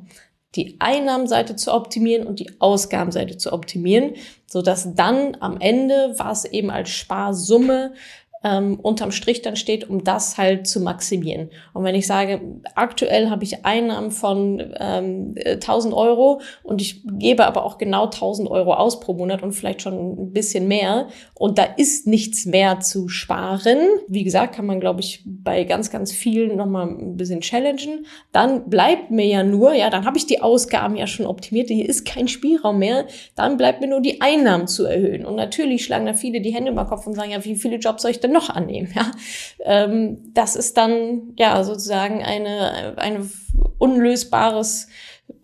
Die 0.57 0.77
Einnahmenseite 0.81 1.55
zu 1.55 1.73
optimieren 1.73 2.27
und 2.27 2.41
die 2.41 2.61
Ausgabenseite 2.61 3.39
zu 3.39 3.53
optimieren, 3.53 4.15
so 4.47 4.63
dass 4.63 4.95
dann 4.97 5.37
am 5.39 5.61
Ende, 5.61 6.15
was 6.19 6.45
eben 6.45 6.71
als 6.71 6.91
Sparsumme 6.91 7.95
ähm, 8.43 8.81
unterm 8.81 9.13
Strich 9.13 9.43
dann 9.43 9.57
steht, 9.57 9.89
um 9.89 10.03
das 10.03 10.39
halt 10.39 10.67
zu 10.67 10.81
maximieren. 10.81 11.51
Und 11.75 11.85
wenn 11.85 11.95
ich 11.95 12.07
sage, 12.07 12.41
aktuell 12.75 13.29
habe 13.29 13.45
ich 13.45 13.65
Einnahmen 13.67 14.11
von 14.11 14.75
ähm, 14.79 15.35
1000 15.45 15.93
Euro 15.95 16.41
und 16.63 16.81
ich 16.81 17.03
gebe 17.05 17.47
aber 17.47 17.65
auch 17.65 17.77
genau 17.77 18.05
1000 18.05 18.51
Euro 18.51 18.75
aus 18.75 19.01
pro 19.01 19.13
Monat 19.13 19.43
und 19.43 19.53
vielleicht 19.53 19.83
schon 19.83 19.95
ein 19.95 20.33
bisschen 20.33 20.69
mehr 20.69 21.09
und 21.35 21.59
da 21.59 21.65
ist 21.77 22.07
nichts 22.07 22.47
mehr 22.47 22.81
zu 22.81 23.09
sparen, 23.09 23.79
wie 24.09 24.25
gesagt, 24.25 24.55
kann 24.55 24.67
man 24.67 24.81
glaube 24.81 25.01
ich 25.01 25.23
bei 25.27 25.65
ganz, 25.65 25.91
ganz 25.91 26.13
vielen 26.13 26.57
nochmal 26.57 26.89
ein 26.89 27.17
bisschen 27.17 27.43
challengen, 27.43 28.07
dann 28.33 28.71
bleibt 28.71 29.11
mir 29.11 29.27
ja 29.27 29.43
nur, 29.43 29.75
ja, 29.75 29.91
dann 29.91 30.07
habe 30.07 30.17
ich 30.17 30.27
die 30.27 30.41
Ausgaben 30.41 30.97
ja 30.97 31.07
schon 31.07 31.27
optimiert, 31.27 31.69
hier 31.69 31.89
ist 31.89 32.07
kein 32.07 32.29
Spielraum 32.29 32.79
mehr, 32.79 33.07
dann 33.35 33.59
bleibt 33.59 33.83
mir 33.83 33.89
nur 33.89 34.01
die 34.01 34.21
Einnahmen 34.23 34.67
zu 34.67 34.85
erhöhen. 34.85 35.27
Und 35.27 35.37
natürlich 35.37 35.85
schlagen 35.85 36.07
da 36.07 36.15
viele 36.15 36.41
die 36.41 36.55
Hände 36.55 36.71
über 36.71 36.87
Kopf 36.87 37.07
und 37.07 37.15
sagen, 37.15 37.31
ja, 37.31 37.45
wie 37.45 37.57
viele 37.57 37.77
Jobs 37.77 38.03
soll 38.03 38.13
ich 38.13 38.21
denn 38.21 38.30
noch 38.31 38.51
annehmen? 38.51 38.93
Ja? 38.95 39.11
Ähm, 39.65 40.33
das 40.35 40.57
ist 40.57 40.77
dann 40.77 41.33
ja 41.39 41.63
sozusagen 41.65 42.23
eine, 42.23 42.95
eine 42.99 43.29
unlösbares 43.79 44.89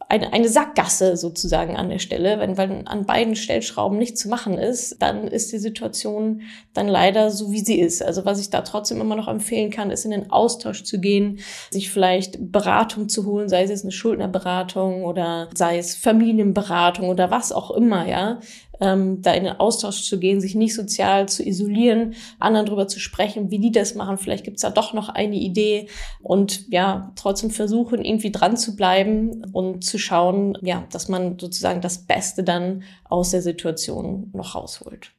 eine, 0.08 0.32
eine 0.32 0.48
Sackgasse 0.48 1.16
sozusagen 1.16 1.76
an 1.76 1.88
der 1.88 1.98
Stelle. 1.98 2.38
Wenn, 2.38 2.56
wenn 2.56 2.86
an 2.86 3.06
beiden 3.06 3.34
Stellschrauben 3.34 3.98
nichts 3.98 4.20
zu 4.20 4.28
machen 4.28 4.56
ist, 4.56 5.02
dann 5.02 5.26
ist 5.26 5.52
die 5.52 5.58
Situation 5.58 6.42
dann 6.74 6.86
leider 6.86 7.30
so, 7.30 7.50
wie 7.50 7.60
sie 7.60 7.80
ist. 7.80 8.04
Also 8.04 8.24
was 8.24 8.40
ich 8.40 8.50
da 8.50 8.62
trotzdem 8.62 9.00
immer 9.00 9.16
noch 9.16 9.26
empfehlen 9.26 9.70
kann, 9.70 9.90
ist 9.90 10.04
in 10.04 10.12
den 10.12 10.30
Austausch 10.30 10.84
zu 10.84 11.00
gehen, 11.00 11.40
sich 11.70 11.90
vielleicht 11.90 12.52
Beratung 12.52 13.08
zu 13.08 13.26
holen, 13.26 13.48
sei 13.48 13.64
es 13.64 13.70
jetzt 13.70 13.84
eine 13.84 13.92
Schuldnerberatung 13.92 15.04
oder 15.04 15.48
sei 15.54 15.78
es 15.78 15.96
Familienberatung 15.96 17.08
oder 17.08 17.32
was 17.32 17.50
auch 17.50 17.72
immer, 17.72 18.06
ja 18.06 18.38
ähm, 18.80 19.22
da 19.22 19.32
in 19.32 19.44
den 19.44 19.58
Austausch 19.58 20.02
zu 20.02 20.18
gehen, 20.18 20.40
sich 20.40 20.54
nicht 20.54 20.74
sozial 20.74 21.28
zu 21.28 21.42
isolieren, 21.42 22.14
anderen 22.38 22.66
darüber 22.66 22.88
zu 22.88 23.00
sprechen, 23.00 23.50
wie 23.50 23.58
die 23.58 23.72
das 23.72 23.94
machen. 23.94 24.18
Vielleicht 24.18 24.44
gibt's 24.44 24.62
da 24.62 24.70
doch 24.70 24.92
noch 24.92 25.08
eine 25.08 25.36
Idee 25.36 25.88
und 26.22 26.68
ja, 26.70 27.12
trotzdem 27.16 27.50
versuchen, 27.50 28.04
irgendwie 28.04 28.32
dran 28.32 28.56
zu 28.56 28.76
bleiben 28.76 29.44
und 29.52 29.84
zu 29.84 29.98
schauen, 29.98 30.58
ja, 30.62 30.84
dass 30.90 31.08
man 31.08 31.38
sozusagen 31.38 31.80
das 31.80 32.06
Beste 32.06 32.42
dann 32.44 32.82
aus 33.04 33.30
der 33.30 33.42
Situation 33.42 34.30
noch 34.32 34.54
rausholt. 34.54 35.12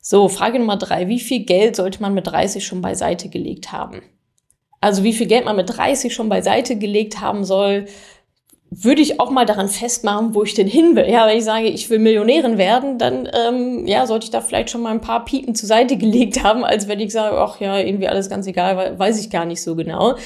So, 0.00 0.28
Frage 0.28 0.60
Nummer 0.60 0.76
drei. 0.76 1.08
Wie 1.08 1.18
viel 1.18 1.44
Geld 1.44 1.74
sollte 1.74 2.00
man 2.00 2.14
mit 2.14 2.28
30 2.28 2.64
schon 2.64 2.80
beiseite 2.80 3.28
gelegt 3.28 3.72
haben? 3.72 4.02
Also 4.80 5.02
wie 5.02 5.12
viel 5.12 5.26
Geld 5.26 5.46
man 5.46 5.56
mit 5.56 5.76
30 5.76 6.14
schon 6.14 6.28
beiseite 6.28 6.76
gelegt 6.76 7.20
haben 7.20 7.44
soll, 7.44 7.86
würde 8.78 9.00
ich 9.00 9.20
auch 9.20 9.30
mal 9.30 9.46
daran 9.46 9.68
festmachen, 9.68 10.34
wo 10.34 10.42
ich 10.42 10.52
denn 10.52 10.66
hin 10.66 10.96
will. 10.96 11.08
Ja, 11.08 11.26
wenn 11.26 11.38
ich 11.38 11.44
sage, 11.44 11.66
ich 11.66 11.88
will 11.88 11.98
Millionärin 11.98 12.58
werden, 12.58 12.98
dann 12.98 13.28
ähm, 13.32 13.86
ja, 13.86 14.06
sollte 14.06 14.24
ich 14.24 14.30
da 14.30 14.42
vielleicht 14.42 14.68
schon 14.68 14.82
mal 14.82 14.90
ein 14.90 15.00
paar 15.00 15.24
Piepen 15.24 15.54
zur 15.54 15.66
Seite 15.66 15.96
gelegt 15.98 16.42
haben, 16.42 16.64
als 16.64 16.86
wenn 16.86 17.00
ich 17.00 17.12
sage, 17.12 17.38
ach 17.38 17.58
ja, 17.60 17.78
irgendwie 17.78 18.08
alles 18.08 18.28
ganz 18.28 18.46
egal, 18.46 18.98
weiß 18.98 19.18
ich 19.20 19.30
gar 19.30 19.46
nicht 19.46 19.62
so 19.62 19.76
genau. 19.76 20.16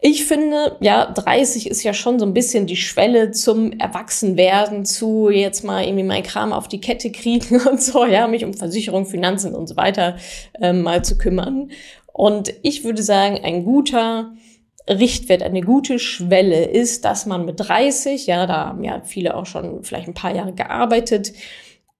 Ich 0.00 0.24
finde, 0.24 0.76
ja, 0.80 1.06
30 1.06 1.68
ist 1.68 1.82
ja 1.82 1.92
schon 1.92 2.20
so 2.20 2.24
ein 2.24 2.32
bisschen 2.32 2.66
die 2.66 2.76
Schwelle 2.76 3.32
zum 3.32 3.72
Erwachsenwerden, 3.72 4.84
zu 4.84 5.28
jetzt 5.28 5.64
mal 5.64 5.82
irgendwie 5.82 6.04
mein 6.04 6.22
Kram 6.22 6.52
auf 6.52 6.68
die 6.68 6.80
Kette 6.80 7.10
kriegen 7.10 7.60
und 7.68 7.82
so, 7.82 8.06
ja, 8.06 8.28
mich 8.28 8.44
um 8.44 8.54
Versicherung, 8.54 9.04
Finanzen 9.04 9.54
und 9.54 9.66
so 9.66 9.76
weiter 9.76 10.16
ähm, 10.60 10.82
mal 10.82 11.04
zu 11.04 11.18
kümmern. 11.18 11.70
Und 12.12 12.54
ich 12.62 12.84
würde 12.84 13.02
sagen, 13.02 13.40
ein 13.42 13.64
guter 13.64 14.32
Richtwert, 14.88 15.42
eine 15.42 15.60
gute 15.60 15.98
Schwelle 15.98 16.64
ist, 16.64 17.04
dass 17.04 17.26
man 17.26 17.44
mit 17.44 17.60
30, 17.60 18.26
ja, 18.26 18.46
da 18.46 18.66
haben 18.66 18.84
ja 18.84 19.00
viele 19.02 19.36
auch 19.36 19.46
schon 19.46 19.84
vielleicht 19.84 20.08
ein 20.08 20.14
paar 20.14 20.34
Jahre 20.34 20.52
gearbeitet, 20.52 21.32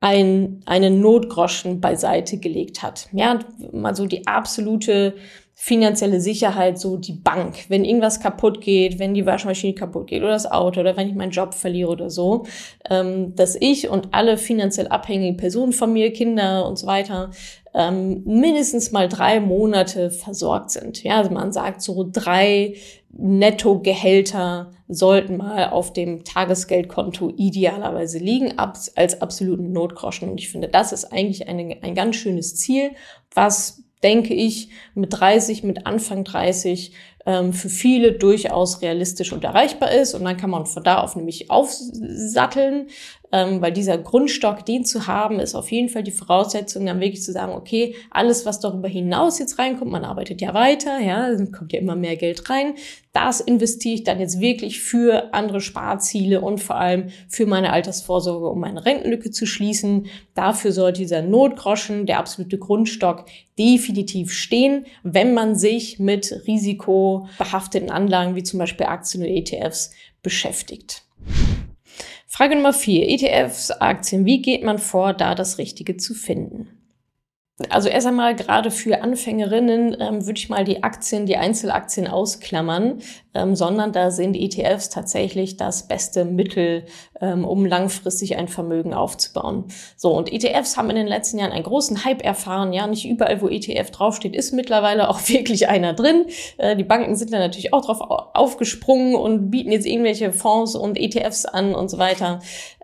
ein, 0.00 0.62
einen 0.64 1.00
Notgroschen 1.00 1.80
beiseite 1.80 2.38
gelegt 2.38 2.83
hat. 2.83 3.09
Ja, 3.12 3.40
mal 3.73 3.95
so 3.95 4.07
die 4.07 4.26
absolute 4.26 5.14
finanzielle 5.61 6.21
Sicherheit, 6.21 6.78
so 6.78 6.97
die 6.97 7.14
Bank. 7.14 7.64
Wenn 7.68 7.85
irgendwas 7.85 8.21
kaputt 8.21 8.61
geht, 8.61 9.00
wenn 9.00 9.12
die 9.12 9.26
Waschmaschine 9.26 9.75
kaputt 9.75 10.07
geht 10.07 10.23
oder 10.23 10.30
das 10.30 10.49
Auto 10.49 10.78
oder 10.78 10.97
wenn 10.97 11.09
ich 11.09 11.16
meinen 11.16 11.33
Job 11.33 11.52
verliere 11.52 11.90
oder 11.90 12.11
so, 12.11 12.47
ähm, 12.88 13.35
dass 13.35 13.57
ich 13.57 13.88
und 13.88 14.14
alle 14.14 14.37
finanziell 14.37 14.87
abhängigen 14.87 15.37
Personen 15.37 15.73
von 15.73 15.92
mir, 15.92 16.12
Kinder 16.12 16.64
und 16.64 16.78
so 16.78 16.87
weiter, 16.87 17.33
ähm, 17.75 18.22
mindestens 18.25 18.92
mal 18.92 19.08
drei 19.08 19.40
Monate 19.40 20.10
versorgt 20.10 20.70
sind. 20.70 21.02
Ja, 21.02 21.18
also 21.18 21.30
man 21.30 21.52
sagt 21.52 21.82
so 21.82 22.08
drei 22.10 22.75
Nettogehälter 23.10 24.70
sollten 24.88 25.37
mal 25.37 25.68
auf 25.70 25.92
dem 25.92 26.25
Tagesgeldkonto 26.25 27.32
idealerweise 27.37 28.18
liegen, 28.18 28.58
als 28.58 29.20
absoluten 29.20 29.72
Notgroschen. 29.72 30.30
Und 30.30 30.38
ich 30.38 30.50
finde, 30.50 30.68
das 30.68 30.92
ist 30.92 31.12
eigentlich 31.12 31.48
eine, 31.48 31.78
ein 31.82 31.94
ganz 31.94 32.16
schönes 32.16 32.56
Ziel, 32.56 32.92
was 33.34 33.82
denke 34.02 34.34
ich, 34.34 34.70
mit 34.94 35.18
30, 35.18 35.64
mit 35.64 35.87
Anfang 35.87 36.25
30 36.25 36.92
ähm, 37.26 37.52
für 37.52 37.68
viele 37.68 38.12
durchaus 38.12 38.80
realistisch 38.80 39.32
und 39.32 39.44
erreichbar 39.44 39.90
ist. 39.90 40.14
Und 40.14 40.25
dann 40.25 40.37
kann 40.37 40.50
man 40.50 40.66
von 40.66 40.84
da 40.84 41.00
auf 41.00 41.16
nämlich 41.16 41.50
aufsatteln, 41.50 42.87
ähm, 43.32 43.61
weil 43.61 43.73
dieser 43.73 43.99
Grundstock, 43.99 44.64
den 44.64 44.85
zu 44.85 45.06
haben, 45.06 45.40
ist 45.40 45.54
auf 45.54 45.70
jeden 45.70 45.88
Fall 45.88 46.02
die 46.02 46.11
Voraussetzung, 46.11 46.87
dann 46.87 47.00
wirklich 47.00 47.23
zu 47.23 47.32
sagen, 47.32 47.52
okay, 47.52 47.94
alles, 48.11 48.47
was 48.47 48.61
darüber 48.61 48.88
hinaus 48.88 49.38
jetzt 49.38 49.58
reinkommt, 49.58 49.90
man 49.90 50.04
arbeitet 50.04 50.40
ja 50.40 50.54
weiter, 50.54 50.99
ja, 50.99 51.28
kommt 51.56 51.73
ja 51.73 51.80
immer 51.80 51.97
mehr 51.97 52.16
Geld 52.16 52.49
rein, 52.49 52.75
das 53.12 53.40
investiere 53.40 53.94
ich 53.97 54.04
dann 54.04 54.20
jetzt 54.20 54.40
wirklich 54.40 54.80
für 54.80 55.35
andere 55.35 55.61
Sparziele 55.61 56.40
und 56.40 56.58
vor 56.58 56.76
allem 56.76 57.08
für 57.28 57.47
meine 57.47 57.73
Altersvorsorge, 57.73 58.49
um 58.49 58.61
meine 58.61 58.85
Rentenlücke 58.85 59.30
zu 59.30 59.44
schließen. 59.44 60.06
Dafür 60.35 60.73
sollte 60.73 61.00
dieser 61.00 61.23
Notgroschen, 61.23 62.06
der 62.06 62.18
absolute 62.18 62.58
Grundstock, 62.58 63.25
definitiv 63.58 64.32
stehen, 64.32 64.87
wenn 65.02 65.35
man 65.35 65.56
sich 65.56 65.99
mit 65.99 66.44
risikobehafteten 66.47 67.90
Anlagen 67.90 68.37
wie 68.37 68.44
zum 68.44 68.58
Beispiel 68.61 68.87
Aktien 68.87 69.25
und 69.25 69.30
ETFs 69.30 69.90
beschäftigt. 70.23 71.02
Frage 72.38 72.54
Nummer 72.54 72.73
vier. 72.73 73.09
ETFs, 73.09 73.73
Aktien. 73.73 74.25
Wie 74.25 74.40
geht 74.40 74.62
man 74.62 74.78
vor, 74.78 75.12
da 75.12 75.35
das 75.35 75.59
Richtige 75.59 75.97
zu 75.97 76.14
finden? 76.14 76.77
Also 77.70 77.88
erst 77.88 78.06
einmal 78.06 78.36
gerade 78.36 78.70
für 78.70 79.02
Anfängerinnen 79.02 79.96
ähm, 79.98 80.24
würde 80.24 80.38
ich 80.38 80.48
mal 80.48 80.64
die 80.64 80.84
Aktien, 80.84 81.26
die 81.26 81.36
Einzelaktien 81.36 82.06
ausklammern, 82.06 83.00
ähm, 83.34 83.56
sondern 83.56 83.90
da 83.92 84.12
sind 84.12 84.36
ETFs 84.36 84.90
tatsächlich 84.90 85.56
das 85.56 85.88
beste 85.88 86.24
Mittel, 86.24 86.84
ähm, 87.20 87.44
um 87.44 87.66
langfristig 87.66 88.36
ein 88.36 88.46
Vermögen 88.46 88.94
aufzubauen. 88.94 89.64
So, 89.96 90.12
und 90.12 90.32
ETFs 90.32 90.76
haben 90.76 90.88
in 90.90 90.96
den 90.96 91.08
letzten 91.08 91.40
Jahren 91.40 91.50
einen 91.50 91.64
großen 91.64 92.04
Hype 92.04 92.22
erfahren. 92.22 92.72
Ja, 92.72 92.86
nicht 92.86 93.08
überall, 93.08 93.42
wo 93.42 93.48
ETF 93.48 93.90
draufsteht, 93.90 94.36
ist 94.36 94.52
mittlerweile 94.52 95.08
auch 95.08 95.20
wirklich 95.28 95.68
einer 95.68 95.94
drin. 95.94 96.26
Äh, 96.58 96.76
die 96.76 96.84
Banken 96.84 97.16
sind 97.16 97.32
da 97.32 97.40
natürlich 97.40 97.72
auch 97.72 97.84
drauf 97.84 98.00
aufgesprungen 98.34 99.16
und 99.16 99.50
bieten 99.50 99.72
jetzt 99.72 99.86
irgendwelche 99.86 100.30
Fonds 100.30 100.76
und 100.76 100.96
ETFs 100.96 101.44
an 101.44 101.74
und 101.74 101.90
so 101.90 101.98
weiter 101.98 102.38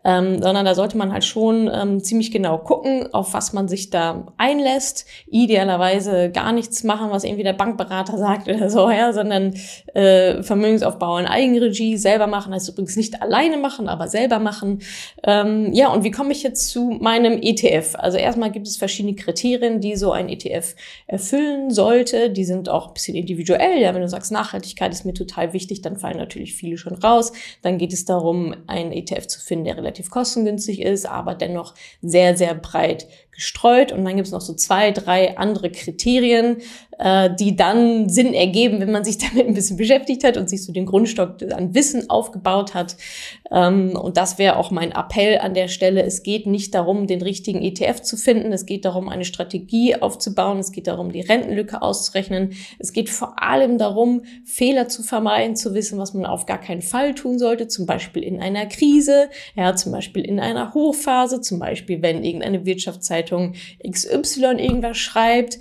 ähm, 0.04 0.42
sondern 0.42 0.64
da 0.64 0.74
sollte 0.74 0.98
man 0.98 1.12
halt 1.12 1.24
schon 1.24 1.70
ähm, 1.72 2.02
ziemlich 2.02 2.30
genau 2.30 2.58
gucken, 2.58 3.12
auf 3.12 3.32
was 3.32 3.52
man 3.52 3.68
sich 3.68 3.90
da 3.90 4.26
einlässt. 4.36 5.06
Idealerweise 5.26 6.30
gar 6.30 6.52
nichts 6.52 6.84
machen, 6.84 7.10
was 7.10 7.24
irgendwie 7.24 7.42
der 7.42 7.54
Bankberater 7.54 8.18
sagt 8.24 8.48
oder 8.48 8.68
so, 8.68 8.90
ja, 8.90 9.12
sondern 9.12 9.54
äh, 9.94 10.42
Vermögensaufbau 10.42 11.18
in 11.18 11.26
Eigenregie 11.26 11.96
selber 11.96 12.26
machen, 12.26 12.52
heißt 12.52 12.68
übrigens 12.68 12.96
nicht 12.96 13.22
alleine 13.22 13.56
machen, 13.56 13.88
aber 13.88 14.08
selber 14.08 14.38
machen. 14.38 14.80
Ähm, 15.22 15.72
ja, 15.72 15.88
und 15.88 16.04
wie 16.04 16.10
komme 16.10 16.32
ich 16.32 16.42
jetzt 16.42 16.68
zu 16.68 16.90
meinem 17.00 17.40
ETF? 17.40 17.94
Also 17.94 18.18
erstmal 18.18 18.50
gibt 18.50 18.66
es 18.66 18.76
verschiedene 18.76 19.14
Kriterien, 19.14 19.80
die 19.80 19.96
so 19.96 20.12
ein 20.12 20.28
ETF 20.28 20.74
erfüllen 21.06 21.70
sollte. 21.70 22.30
Die 22.30 22.44
sind 22.44 22.68
auch 22.68 22.88
ein 22.88 22.94
bisschen 22.94 23.16
individuell. 23.16 23.80
Ja, 23.80 23.94
wenn 23.94 24.02
du 24.02 24.08
sagst, 24.08 24.32
Nachhaltigkeit 24.32 24.92
ist 24.92 25.06
mir 25.06 25.14
total 25.14 25.52
wichtig, 25.54 25.80
dann 25.80 25.96
fallen 25.96 26.18
natürlich 26.18 26.54
viele 26.54 26.76
schon 26.76 26.94
raus. 26.94 27.32
Dann 27.62 27.78
geht 27.78 27.92
es 27.92 28.04
darum, 28.04 28.54
einen 28.66 28.92
ETF 28.92 29.26
zu 29.26 29.40
finden, 29.40 29.64
der 29.64 29.76
relativ 29.76 29.93
relativ 29.94 30.10
kostengünstig 30.10 30.82
ist, 30.82 31.06
aber 31.06 31.34
dennoch 31.34 31.74
sehr, 32.02 32.36
sehr 32.36 32.54
breit 32.54 33.06
gestreut. 33.34 33.92
Und 33.92 34.04
dann 34.04 34.16
gibt 34.16 34.26
es 34.26 34.32
noch 34.32 34.40
so 34.40 34.54
zwei, 34.54 34.90
drei 34.90 35.36
andere 35.36 35.70
Kriterien, 35.70 36.58
äh, 36.98 37.30
die 37.34 37.56
dann 37.56 38.08
Sinn 38.08 38.34
ergeben, 38.34 38.80
wenn 38.80 38.92
man 38.92 39.04
sich 39.04 39.18
damit 39.30 39.46
ein 39.46 39.54
bisschen 39.54 39.76
beschäftigt 39.76 40.24
hat 40.24 40.36
und 40.36 40.48
sich 40.48 40.64
so 40.64 40.72
den 40.72 40.86
Grundstock 40.86 41.36
an 41.52 41.74
Wissen 41.74 42.08
aufgebaut 42.10 42.74
hat. 42.74 42.96
Ähm, 43.50 43.96
und 43.96 44.16
das 44.16 44.38
wäre 44.38 44.56
auch 44.56 44.70
mein 44.70 44.92
Appell 44.92 45.38
an 45.38 45.54
der 45.54 45.68
Stelle. 45.68 46.02
Es 46.02 46.22
geht 46.22 46.46
nicht 46.46 46.74
darum, 46.74 47.06
den 47.06 47.22
richtigen 47.22 47.62
ETF 47.62 48.02
zu 48.02 48.16
finden. 48.16 48.52
Es 48.52 48.66
geht 48.66 48.84
darum, 48.84 49.08
eine 49.08 49.24
Strategie 49.24 49.96
aufzubauen. 49.96 50.58
Es 50.58 50.72
geht 50.72 50.86
darum, 50.86 51.12
die 51.12 51.20
Rentenlücke 51.20 51.82
auszurechnen. 51.82 52.52
Es 52.78 52.92
geht 52.92 53.10
vor 53.10 53.42
allem 53.42 53.78
darum, 53.78 54.22
Fehler 54.44 54.88
zu 54.88 55.02
vermeiden, 55.02 55.56
zu 55.56 55.74
wissen, 55.74 55.98
was 55.98 56.14
man 56.14 56.26
auf 56.26 56.46
gar 56.46 56.60
keinen 56.60 56.82
Fall 56.82 57.14
tun 57.14 57.38
sollte. 57.38 57.68
Zum 57.68 57.86
Beispiel 57.86 58.22
in 58.22 58.40
einer 58.40 58.66
Krise, 58.66 59.28
ja, 59.56 59.74
zum 59.74 59.92
Beispiel 59.92 60.24
in 60.24 60.40
einer 60.40 60.74
Hochphase, 60.74 61.40
zum 61.40 61.58
Beispiel, 61.58 62.02
wenn 62.02 62.24
irgendeine 62.24 62.64
Wirtschaftszeitung 63.24 63.54
XY 63.88 64.56
irgendwas 64.58 64.98
schreibt. 64.98 65.58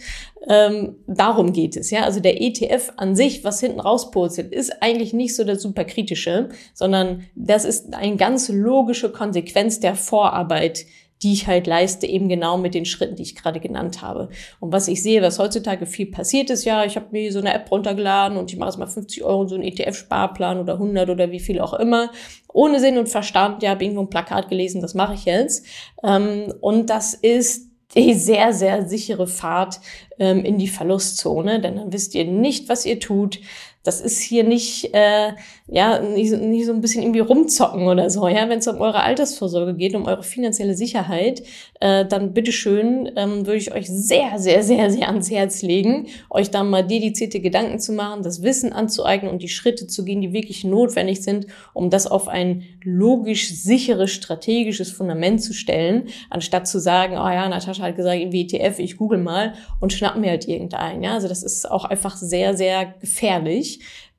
Ähm, 0.48 0.98
darum 1.08 1.53
geht 1.53 1.77
es, 1.77 1.89
ja. 1.89 2.03
Also 2.03 2.20
der 2.20 2.41
ETF 2.41 2.91
an 2.98 3.15
sich, 3.15 3.43
was 3.43 3.62
hinten 3.62 3.79
rauspurzelt, 3.79 4.51
ist 4.51 4.82
eigentlich 4.82 5.13
nicht 5.13 5.36
so 5.36 5.46
das 5.46 5.62
super 5.62 5.86
kritische, 5.86 6.50
sondern 6.74 7.25
das 7.36 7.63
ist 7.63 7.93
eine 7.93 8.17
ganz 8.17 8.50
logische 8.50 9.10
Konsequenz 9.12 9.79
der 9.79 9.96
Vorarbeit, 9.96 10.86
die 11.24 11.34
ich 11.34 11.48
halt 11.48 11.68
leiste, 11.68 12.06
eben 12.06 12.27
genau 12.27 12.58
mit 12.58 12.74
den 12.74 12.86
Schritten, 12.86 13.15
die 13.15 13.24
ich 13.24 13.36
gerade 13.36 13.60
genannt 13.60 14.01
habe. 14.01 14.30
Und 14.60 14.74
was 14.74 14.88
ich 14.88 15.01
sehe, 15.01 15.22
was 15.22 15.39
heutzutage 15.39 15.86
viel 15.86 16.08
passiert 16.08 16.50
ist, 16.50 16.65
ja, 16.65 16.84
ich 16.84 16.96
habe 16.96 17.08
mir 17.12 17.32
so 17.32 17.39
eine 17.39 17.53
App 17.53 17.72
runtergeladen 17.72 18.38
und 18.38 18.51
ich 18.51 18.60
mache 18.60 18.70
jetzt 18.70 18.77
mal 18.77 18.88
50 18.88 19.24
Euro 19.24 19.44
in 19.44 19.48
so 19.48 19.56
einen 19.56 19.63
ETF-Sparplan 19.63 20.60
oder 20.60 20.74
100 20.74 21.10
oder 21.10 21.32
wie 21.32 21.39
viel 21.39 21.60
auch 21.60 21.74
immer. 21.74 22.12
Ohne 22.51 22.80
Sinn 22.80 22.98
und 22.98 23.10
Verstand, 23.10 23.63
ja, 23.63 23.72
habe 23.72 23.84
irgendwo 23.84 24.01
ein 24.01 24.10
Plakat 24.10 24.50
gelesen, 24.50 24.82
das 24.82 24.94
mache 24.94 25.13
ich 25.13 25.25
jetzt. 25.25 25.65
Ähm, 26.03 26.53
und 26.62 26.89
das 26.89 27.13
ist 27.13 27.70
die 27.96 28.13
sehr, 28.13 28.53
sehr 28.53 28.88
sichere 28.88 29.27
Fahrt 29.27 29.80
ähm, 30.20 30.44
in 30.44 30.58
die 30.58 30.68
Verlustzone, 30.68 31.62
denn 31.62 31.77
dann 31.77 31.94
wisst 31.94 32.15
ihr 32.15 32.25
nicht, 32.25 32.70
was 32.70 32.86
ihr 32.86 33.00
tut. 33.00 33.39
Das 33.84 34.00
ist 34.00 34.22
hier 34.22 34.46
nicht, 34.46 34.94
äh, 34.94 35.34
ja, 35.68 36.00
nicht, 36.00 36.32
nicht 36.32 36.66
so 36.66 36.72
ein 36.72 36.80
bisschen 36.80 37.04
irgendwie 37.04 37.20
rumzocken 37.20 37.86
oder 37.86 38.10
so. 38.10 38.30
Ja, 38.30 38.48
wenn 38.48 38.60
es 38.60 38.68
um 38.68 38.80
eure 38.80 39.04
Altersvorsorge 39.04 39.74
geht, 39.74 39.94
um 39.94 40.06
eure 40.06 40.24
finanzielle 40.24 40.74
Sicherheit, 40.74 41.44
äh, 41.82 42.06
dann 42.06 42.34
bitteschön 42.34 43.12
ähm, 43.18 43.46
würde 43.46 43.58
ich 43.58 43.74
euch 43.74 43.90
sehr, 43.90 44.40
sehr, 44.40 44.63
sehr, 44.63 44.90
sehr 44.90 45.10
ans 45.10 45.30
Herz 45.30 45.62
legen, 45.63 46.08
euch 46.30 46.50
da 46.50 46.63
mal 46.63 46.84
dedizierte 46.84 47.42
Gedanken 47.42 47.78
zu 47.78 47.92
machen, 47.92 48.24
das 48.24 48.42
Wissen 48.42 48.72
anzueignen 48.72 49.30
und 49.30 49.42
die 49.42 49.50
Schritte 49.50 49.86
zu 49.86 50.06
gehen, 50.06 50.22
die 50.22 50.32
wirklich 50.32 50.63
notwendig 50.63 51.22
sind, 51.22 51.48
um 51.74 51.90
das 51.90 52.08
auf 52.08 52.30
ein 52.30 52.63
logisch 52.86 53.50
sicheres, 53.50 54.12
strategisches 54.12 54.92
Fundament 54.92 55.44
zu 55.44 55.54
stellen, 55.54 56.08
anstatt 56.30 56.70
zu 56.70 56.80
sagen, 56.80 57.16
oh 57.16 57.30
ja, 57.30 57.50
Natascha 57.50 57.84
hat 57.84 57.98
gesagt, 57.98 58.22
ETF, 58.22 58.80
ich 58.80 58.96
google 58.96 59.20
mal 59.20 59.56
und 59.82 59.92
schnapp 59.92 60.16
mir 60.16 60.30
halt 60.30 60.48
irgendeinen. 60.48 61.04
Ja, 61.04 61.16
also 61.16 61.28
das 61.28 61.44
ist 61.44 61.70
auch 61.70 61.84
einfach 61.84 62.16
sehr, 62.16 62.56
sehr 62.56 62.86
gefährlich 63.02 63.73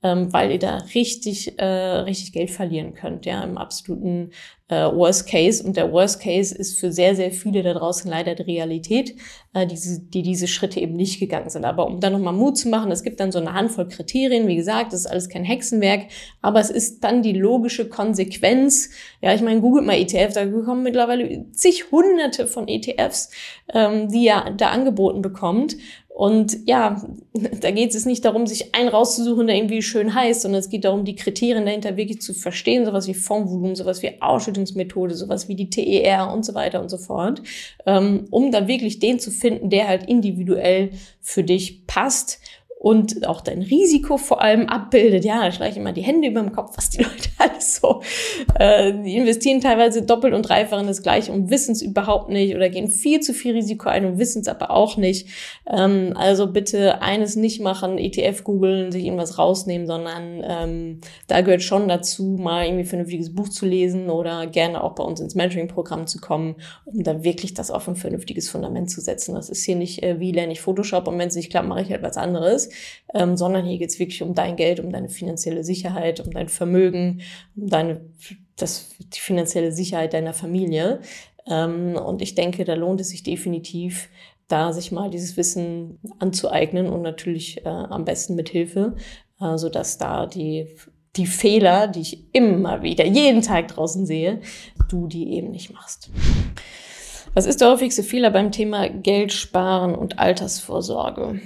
ähm, 0.04 0.32
weil 0.32 0.52
ihr 0.52 0.58
da 0.58 0.76
richtig, 0.94 1.58
äh, 1.58 1.64
richtig 1.64 2.32
Geld 2.32 2.50
verlieren 2.50 2.92
könnt, 2.92 3.24
ja, 3.24 3.42
im 3.42 3.56
absoluten 3.56 4.30
äh, 4.68 4.84
Worst 4.84 5.26
Case. 5.26 5.64
Und 5.64 5.78
der 5.78 5.92
Worst 5.92 6.20
Case 6.20 6.54
ist 6.54 6.78
für 6.78 6.92
sehr, 6.92 7.16
sehr 7.16 7.30
viele 7.30 7.62
da 7.62 7.72
draußen 7.72 8.10
leider 8.10 8.34
die 8.34 8.42
Realität, 8.42 9.14
äh, 9.54 9.66
die, 9.66 9.78
die 10.10 10.22
diese 10.22 10.46
Schritte 10.46 10.78
eben 10.78 10.94
nicht 10.94 11.20
gegangen 11.20 11.48
sind. 11.48 11.64
Aber 11.64 11.86
um 11.86 12.00
da 12.00 12.10
nochmal 12.10 12.34
Mut 12.34 12.58
zu 12.58 12.68
machen, 12.68 12.92
es 12.92 13.02
gibt 13.02 13.18
dann 13.18 13.32
so 13.32 13.38
eine 13.38 13.54
Handvoll 13.54 13.88
Kriterien, 13.88 14.46
wie 14.46 14.56
gesagt, 14.56 14.92
das 14.92 15.00
ist 15.00 15.06
alles 15.06 15.30
kein 15.30 15.44
Hexenwerk, 15.44 16.08
aber 16.42 16.60
es 16.60 16.68
ist 16.68 17.02
dann 17.02 17.22
die 17.22 17.32
logische 17.32 17.88
Konsequenz. 17.88 18.90
Ja, 19.22 19.34
ich 19.34 19.40
meine, 19.40 19.62
googelt 19.62 19.86
mal 19.86 19.96
ETF, 19.96 20.34
da 20.34 20.46
kommen 20.46 20.82
mittlerweile 20.82 21.50
zig 21.52 21.90
hunderte 21.90 22.46
von 22.46 22.68
ETFs, 22.68 23.30
ähm, 23.72 24.10
die 24.10 24.26
ihr 24.26 24.54
da 24.56 24.68
angeboten 24.68 25.22
bekommt. 25.22 25.76
Und 26.14 26.58
ja, 26.68 27.02
da 27.60 27.72
geht 27.72 27.92
es 27.92 28.06
nicht 28.06 28.24
darum, 28.24 28.46
sich 28.46 28.72
einen 28.72 28.88
rauszusuchen, 28.88 29.48
der 29.48 29.56
irgendwie 29.56 29.82
schön 29.82 30.14
heißt, 30.14 30.42
sondern 30.42 30.60
es 30.60 30.68
geht 30.68 30.84
darum, 30.84 31.04
die 31.04 31.16
Kriterien 31.16 31.66
dahinter 31.66 31.96
wirklich 31.96 32.22
zu 32.22 32.34
verstehen, 32.34 32.86
sowas 32.86 33.08
wie 33.08 33.14
Fondsvolumen, 33.14 33.74
sowas 33.74 34.00
wie 34.00 34.22
Ausschüttungsmethode, 34.22 35.16
sowas 35.16 35.48
wie 35.48 35.56
die 35.56 35.70
TER 35.70 36.32
und 36.32 36.44
so 36.44 36.54
weiter 36.54 36.80
und 36.80 36.88
so 36.88 36.98
fort, 36.98 37.42
ähm, 37.84 38.28
um 38.30 38.52
da 38.52 38.68
wirklich 38.68 39.00
den 39.00 39.18
zu 39.18 39.32
finden, 39.32 39.70
der 39.70 39.88
halt 39.88 40.08
individuell 40.08 40.90
für 41.20 41.42
dich 41.42 41.84
passt 41.88 42.38
und 42.84 43.26
auch 43.26 43.40
dein 43.40 43.62
Risiko 43.62 44.18
vor 44.18 44.42
allem 44.42 44.68
abbildet. 44.68 45.24
Ja, 45.24 45.42
da 45.42 45.50
schlage 45.50 45.70
ich 45.70 45.78
immer 45.78 45.94
die 45.94 46.02
Hände 46.02 46.28
über 46.28 46.42
dem 46.42 46.52
Kopf, 46.52 46.76
was 46.76 46.90
die 46.90 46.98
Leute 47.02 47.30
alles 47.38 47.76
so, 47.76 48.02
äh, 48.58 48.92
die 48.92 49.16
investieren 49.16 49.62
teilweise 49.62 50.02
doppelt 50.02 50.34
und 50.34 50.42
dreifach 50.42 50.80
in 50.80 50.86
das 50.86 51.02
Gleiche 51.02 51.32
und 51.32 51.48
wissen 51.48 51.72
es 51.72 51.80
überhaupt 51.80 52.28
nicht 52.28 52.54
oder 52.54 52.68
gehen 52.68 52.88
viel 52.88 53.20
zu 53.20 53.32
viel 53.32 53.54
Risiko 53.54 53.88
ein 53.88 54.04
und 54.04 54.18
wissen 54.18 54.42
es 54.42 54.48
aber 54.48 54.70
auch 54.70 54.98
nicht. 54.98 55.28
Ähm, 55.66 56.12
also 56.14 56.46
bitte 56.46 57.00
eines 57.00 57.36
nicht 57.36 57.62
machen, 57.62 57.96
ETF 57.96 58.44
googeln, 58.44 58.92
sich 58.92 59.06
irgendwas 59.06 59.38
rausnehmen, 59.38 59.86
sondern 59.86 60.42
ähm, 60.46 61.00
da 61.26 61.40
gehört 61.40 61.62
schon 61.62 61.88
dazu, 61.88 62.36
mal 62.38 62.66
irgendwie 62.66 62.84
vernünftiges 62.84 63.34
Buch 63.34 63.48
zu 63.48 63.64
lesen 63.64 64.10
oder 64.10 64.46
gerne 64.46 64.84
auch 64.84 64.94
bei 64.94 65.04
uns 65.04 65.20
ins 65.20 65.34
Mentoring-Programm 65.34 66.06
zu 66.06 66.20
kommen, 66.20 66.56
um 66.84 67.02
da 67.02 67.24
wirklich 67.24 67.54
das 67.54 67.70
auf 67.70 67.88
ein 67.88 67.96
vernünftiges 67.96 68.50
Fundament 68.50 68.90
zu 68.90 69.00
setzen. 69.00 69.34
Das 69.34 69.48
ist 69.48 69.64
hier 69.64 69.76
nicht, 69.76 70.02
äh, 70.02 70.20
wie 70.20 70.32
lerne 70.32 70.52
ich 70.52 70.60
Photoshop 70.60 71.08
und 71.08 71.18
wenn 71.18 71.28
es 71.28 71.34
nicht 71.34 71.48
klappt, 71.48 71.66
mache 71.66 71.80
ich 71.80 71.90
halt 71.90 72.02
was 72.02 72.18
anderes 72.18 72.73
ähm, 73.14 73.36
sondern 73.36 73.64
hier 73.64 73.78
geht 73.78 73.90
es 73.90 73.98
wirklich 73.98 74.22
um 74.22 74.34
dein 74.34 74.56
Geld, 74.56 74.80
um 74.80 74.90
deine 74.90 75.08
finanzielle 75.08 75.64
Sicherheit, 75.64 76.20
um 76.20 76.30
dein 76.32 76.48
Vermögen, 76.48 77.22
um 77.56 77.68
deine, 77.68 78.00
das, 78.56 78.90
die 78.98 79.20
finanzielle 79.20 79.72
Sicherheit 79.72 80.12
deiner 80.12 80.34
Familie. 80.34 81.00
Ähm, 81.46 81.96
und 81.96 82.22
ich 82.22 82.34
denke, 82.34 82.64
da 82.64 82.74
lohnt 82.74 83.00
es 83.00 83.10
sich 83.10 83.22
definitiv, 83.22 84.08
da 84.48 84.72
sich 84.72 84.92
mal 84.92 85.10
dieses 85.10 85.36
Wissen 85.36 85.98
anzueignen 86.18 86.88
und 86.88 87.02
natürlich 87.02 87.64
äh, 87.64 87.68
am 87.68 88.04
besten 88.04 88.34
mit 88.34 88.48
Hilfe, 88.48 88.96
äh, 89.40 89.56
sodass 89.56 89.98
da 89.98 90.26
die 90.26 90.68
die 91.16 91.26
Fehler, 91.26 91.86
die 91.86 92.00
ich 92.00 92.24
immer 92.34 92.82
wieder 92.82 93.06
jeden 93.06 93.42
Tag 93.42 93.68
draußen 93.68 94.06
sehe, 94.06 94.40
du 94.88 95.06
die 95.06 95.34
eben 95.34 95.50
nicht 95.50 95.72
machst. 95.72 96.10
Was 97.34 97.46
ist 97.46 97.60
der 97.60 97.70
häufigste 97.70 98.02
Fehler 98.02 98.30
beim 98.30 98.52
Thema 98.52 98.88
Geld 98.88 99.32
sparen 99.32 99.94
und 99.94 100.18
Altersvorsorge? 100.18 101.40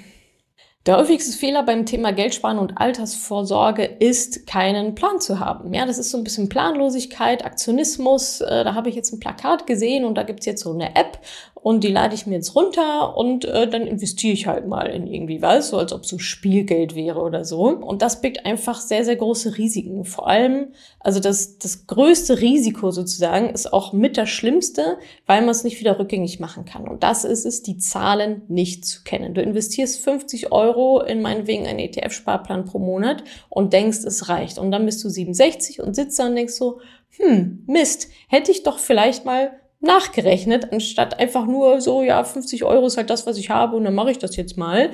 Der 0.88 0.96
häufigste 0.96 1.37
Fehler 1.37 1.64
beim 1.64 1.85
Thema 1.85 2.14
Geldsparen 2.14 2.59
und 2.59 2.79
Altersvorsorge 2.79 3.85
ist, 3.85 4.46
keinen 4.46 4.94
Plan 4.94 5.20
zu 5.20 5.38
haben. 5.38 5.74
Ja, 5.74 5.85
das 5.85 5.98
ist 5.98 6.09
so 6.09 6.16
ein 6.16 6.24
bisschen 6.24 6.48
Planlosigkeit, 6.48 7.44
Aktionismus. 7.44 8.40
Äh, 8.40 8.64
da 8.64 8.74
habe 8.74 8.88
ich 8.88 8.94
jetzt 8.94 9.12
ein 9.12 9.20
Plakat 9.20 9.66
gesehen 9.66 10.07
und 10.07 10.14
da 10.14 10.22
gibt's 10.22 10.46
jetzt 10.46 10.62
so 10.62 10.72
eine 10.72 10.96
App 10.96 11.18
und 11.62 11.83
die 11.83 11.88
lade 11.88 12.14
ich 12.14 12.27
mir 12.27 12.37
jetzt 12.37 12.55
runter 12.55 13.16
und 13.16 13.44
äh, 13.44 13.68
dann 13.68 13.83
investiere 13.83 14.33
ich 14.33 14.47
halt 14.47 14.66
mal 14.66 14.87
in 14.87 15.07
irgendwie 15.07 15.42
was, 15.42 15.71
so 15.71 15.79
als 15.79 15.92
ob 15.92 16.07
so 16.07 16.18
Spielgeld 16.18 16.94
wäre 16.94 17.21
oder 17.21 17.44
so. 17.44 17.68
Und 17.68 18.03
das 18.03 18.21
birgt 18.21 18.47
einfach 18.47 18.81
sehr, 18.81 19.05
sehr 19.05 19.16
große 19.16 19.59
Risiken. 19.59 20.05
Vor 20.05 20.29
allem, 20.29 20.68
also 21.01 21.21
das, 21.21 21.59
das 21.59 21.87
größte 21.87 22.40
Risiko 22.40 22.90
sozusagen 22.90 23.51
ist 23.51 23.73
auch 23.73 23.92
mit 23.92 24.16
das 24.16 24.29
Schlimmste, 24.29 24.99
weil 25.27 25.40
man 25.40 25.51
es 25.51 25.64
nicht 25.64 25.81
wieder 25.81 25.99
rückgängig 25.99 26.38
machen 26.38 26.64
kann. 26.64 26.87
Und 26.87 27.03
das 27.03 27.25
ist 27.25 27.44
es, 27.44 27.62
die 27.62 27.79
Zahlen 27.79 28.42
nicht 28.49 28.85
zu 28.87 29.03
kennen. 29.03 29.35
Du 29.35 29.42
investierst 29.42 30.01
50 30.01 30.53
Euro 30.53 31.01
in 31.01 31.23
meinetwegen 31.23 31.66
einen 31.66 31.81
ETF-Sparplan 31.81 32.66
pro 32.66 32.79
Monat 32.79 33.25
und 33.49 33.73
denkst, 33.73 34.05
es 34.05 34.29
reicht. 34.29 34.59
Und 34.59 34.71
dann 34.71 34.87
bist 34.87 35.03
du 35.03 35.09
67 35.09 35.81
und 35.81 35.94
sitzt 35.94 36.18
da 36.18 36.27
und 36.27 36.37
denkst 36.37 36.55
so, 36.55 36.81
hm, 37.16 37.64
Mist, 37.66 38.09
hätte 38.29 38.53
ich 38.53 38.62
doch 38.62 38.79
vielleicht 38.79 39.25
mal 39.25 39.53
nachgerechnet, 39.81 40.73
anstatt 40.73 41.19
einfach 41.21 41.47
nur 41.47 41.81
so, 41.81 42.03
ja, 42.03 42.25
50 42.25 42.64
Euro 42.64 42.87
ist 42.87 42.97
halt 42.97 43.11
das, 43.11 43.27
was 43.27 43.38
ich 43.38 43.51
habe 43.51 43.77
und 43.77 43.85
dann 43.85 43.95
mache 43.95 44.11
ich 44.11 44.19
das 44.19 44.37
jetzt 44.37 44.57
mal. 44.57 44.91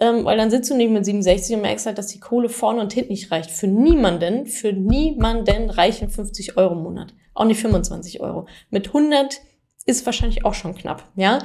Ähm, 0.00 0.24
weil 0.24 0.36
dann 0.36 0.50
sitzt 0.50 0.70
du 0.70 0.76
nicht 0.76 0.90
mit 0.90 1.04
67 1.04 1.56
und 1.56 1.62
merkst 1.62 1.86
halt, 1.86 1.98
dass 1.98 2.08
die 2.08 2.20
Kohle 2.20 2.48
vorne 2.48 2.80
und 2.80 2.92
hinten 2.92 3.12
nicht 3.12 3.30
reicht. 3.30 3.50
Für 3.50 3.68
niemanden, 3.68 4.46
für 4.46 4.72
niemanden 4.72 5.70
reichen 5.70 6.10
50 6.10 6.56
Euro 6.56 6.74
im 6.74 6.82
Monat. 6.82 7.14
Auch 7.32 7.44
nicht 7.44 7.60
25 7.60 8.20
Euro. 8.20 8.46
Mit 8.70 8.88
100 8.88 9.40
ist 9.86 10.04
wahrscheinlich 10.06 10.44
auch 10.44 10.54
schon 10.54 10.74
knapp, 10.74 11.04
ja. 11.14 11.38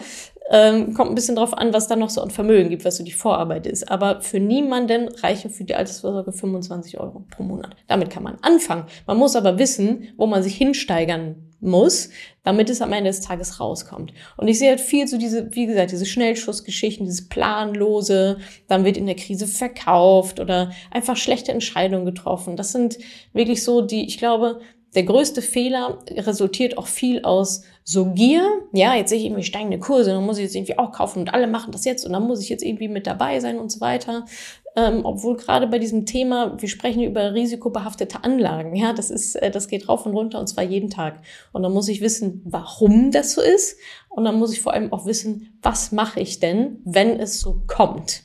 Ähm, 0.51 0.95
kommt 0.95 1.11
ein 1.11 1.15
bisschen 1.15 1.35
drauf 1.35 1.55
an, 1.55 1.73
was 1.73 1.87
da 1.87 1.95
noch 1.95 2.09
so 2.09 2.21
an 2.21 2.31
Vermögen 2.31 2.69
gibt, 2.69 2.83
was 2.83 2.97
so 2.97 3.03
die 3.03 3.11
Vorarbeit 3.11 3.67
ist. 3.67 3.91
Aber 3.91 4.21
für 4.21 4.39
niemanden 4.39 5.07
reichen 5.09 5.51
für 5.51 5.63
die 5.63 5.75
Altersvorsorge 5.75 6.31
25 6.31 6.99
Euro 6.99 7.23
pro 7.29 7.43
Monat. 7.43 7.75
Damit 7.87 8.09
kann 8.09 8.23
man 8.23 8.39
anfangen. 8.41 8.85
Man 9.05 9.17
muss 9.17 9.35
aber 9.35 9.59
wissen, 9.59 10.07
wo 10.17 10.25
man 10.25 10.41
sich 10.41 10.55
hinsteigern 10.55 11.48
muss, 11.61 12.09
damit 12.43 12.69
es 12.69 12.81
am 12.81 12.93
Ende 12.93 13.09
des 13.09 13.21
Tages 13.21 13.59
rauskommt. 13.59 14.13
Und 14.37 14.47
ich 14.47 14.59
sehe 14.59 14.69
halt 14.69 14.81
viel 14.81 15.07
so 15.07 15.17
diese, 15.17 15.53
wie 15.55 15.65
gesagt, 15.65 15.91
diese 15.91 16.05
Schnellschussgeschichten, 16.05 17.05
dieses 17.05 17.27
planlose, 17.27 18.39
dann 18.67 18.85
wird 18.85 18.97
in 18.97 19.05
der 19.05 19.15
Krise 19.15 19.47
verkauft 19.47 20.39
oder 20.39 20.71
einfach 20.91 21.17
schlechte 21.17 21.51
Entscheidungen 21.51 22.05
getroffen. 22.05 22.55
Das 22.55 22.71
sind 22.71 22.97
wirklich 23.33 23.63
so 23.63 23.81
die, 23.81 24.05
ich 24.05 24.17
glaube, 24.17 24.61
der 24.95 25.03
größte 25.03 25.41
Fehler 25.41 25.99
resultiert 26.09 26.77
auch 26.77 26.87
viel 26.87 27.23
aus 27.23 27.61
so 27.83 28.05
Gier. 28.13 28.43
Ja, 28.73 28.95
jetzt 28.95 29.09
sehe 29.09 29.19
ich 29.19 29.25
irgendwie 29.25 29.43
steigende 29.43 29.79
Kurse, 29.79 30.11
dann 30.11 30.25
muss 30.25 30.37
ich 30.37 30.43
jetzt 30.43 30.55
irgendwie 30.55 30.79
auch 30.79 30.91
kaufen 30.91 31.19
und 31.19 31.33
alle 31.33 31.47
machen 31.47 31.71
das 31.71 31.85
jetzt 31.85 32.05
und 32.05 32.13
dann 32.13 32.25
muss 32.25 32.41
ich 32.41 32.49
jetzt 32.49 32.63
irgendwie 32.63 32.87
mit 32.87 33.05
dabei 33.05 33.39
sein 33.39 33.59
und 33.59 33.71
so 33.71 33.81
weiter 33.81 34.25
ähm, 34.75 35.01
obwohl 35.03 35.37
gerade 35.37 35.67
bei 35.67 35.79
diesem 35.79 36.05
Thema, 36.05 36.59
wir 36.59 36.69
sprechen 36.69 37.03
über 37.03 37.33
risikobehaftete 37.33 38.23
Anlagen, 38.23 38.75
ja, 38.75 38.93
das 38.93 39.09
ist, 39.09 39.35
äh, 39.35 39.51
das 39.51 39.67
geht 39.67 39.89
rauf 39.89 40.05
und 40.05 40.13
runter 40.13 40.39
und 40.39 40.47
zwar 40.47 40.63
jeden 40.63 40.89
Tag. 40.89 41.21
Und 41.51 41.63
dann 41.63 41.73
muss 41.73 41.87
ich 41.87 42.01
wissen, 42.01 42.41
warum 42.45 43.11
das 43.11 43.33
so 43.33 43.41
ist 43.41 43.77
und 44.09 44.25
dann 44.25 44.37
muss 44.37 44.53
ich 44.53 44.61
vor 44.61 44.73
allem 44.73 44.93
auch 44.93 45.05
wissen, 45.05 45.57
was 45.61 45.91
mache 45.91 46.19
ich 46.19 46.39
denn, 46.39 46.81
wenn 46.85 47.19
es 47.19 47.39
so 47.39 47.61
kommt 47.67 48.23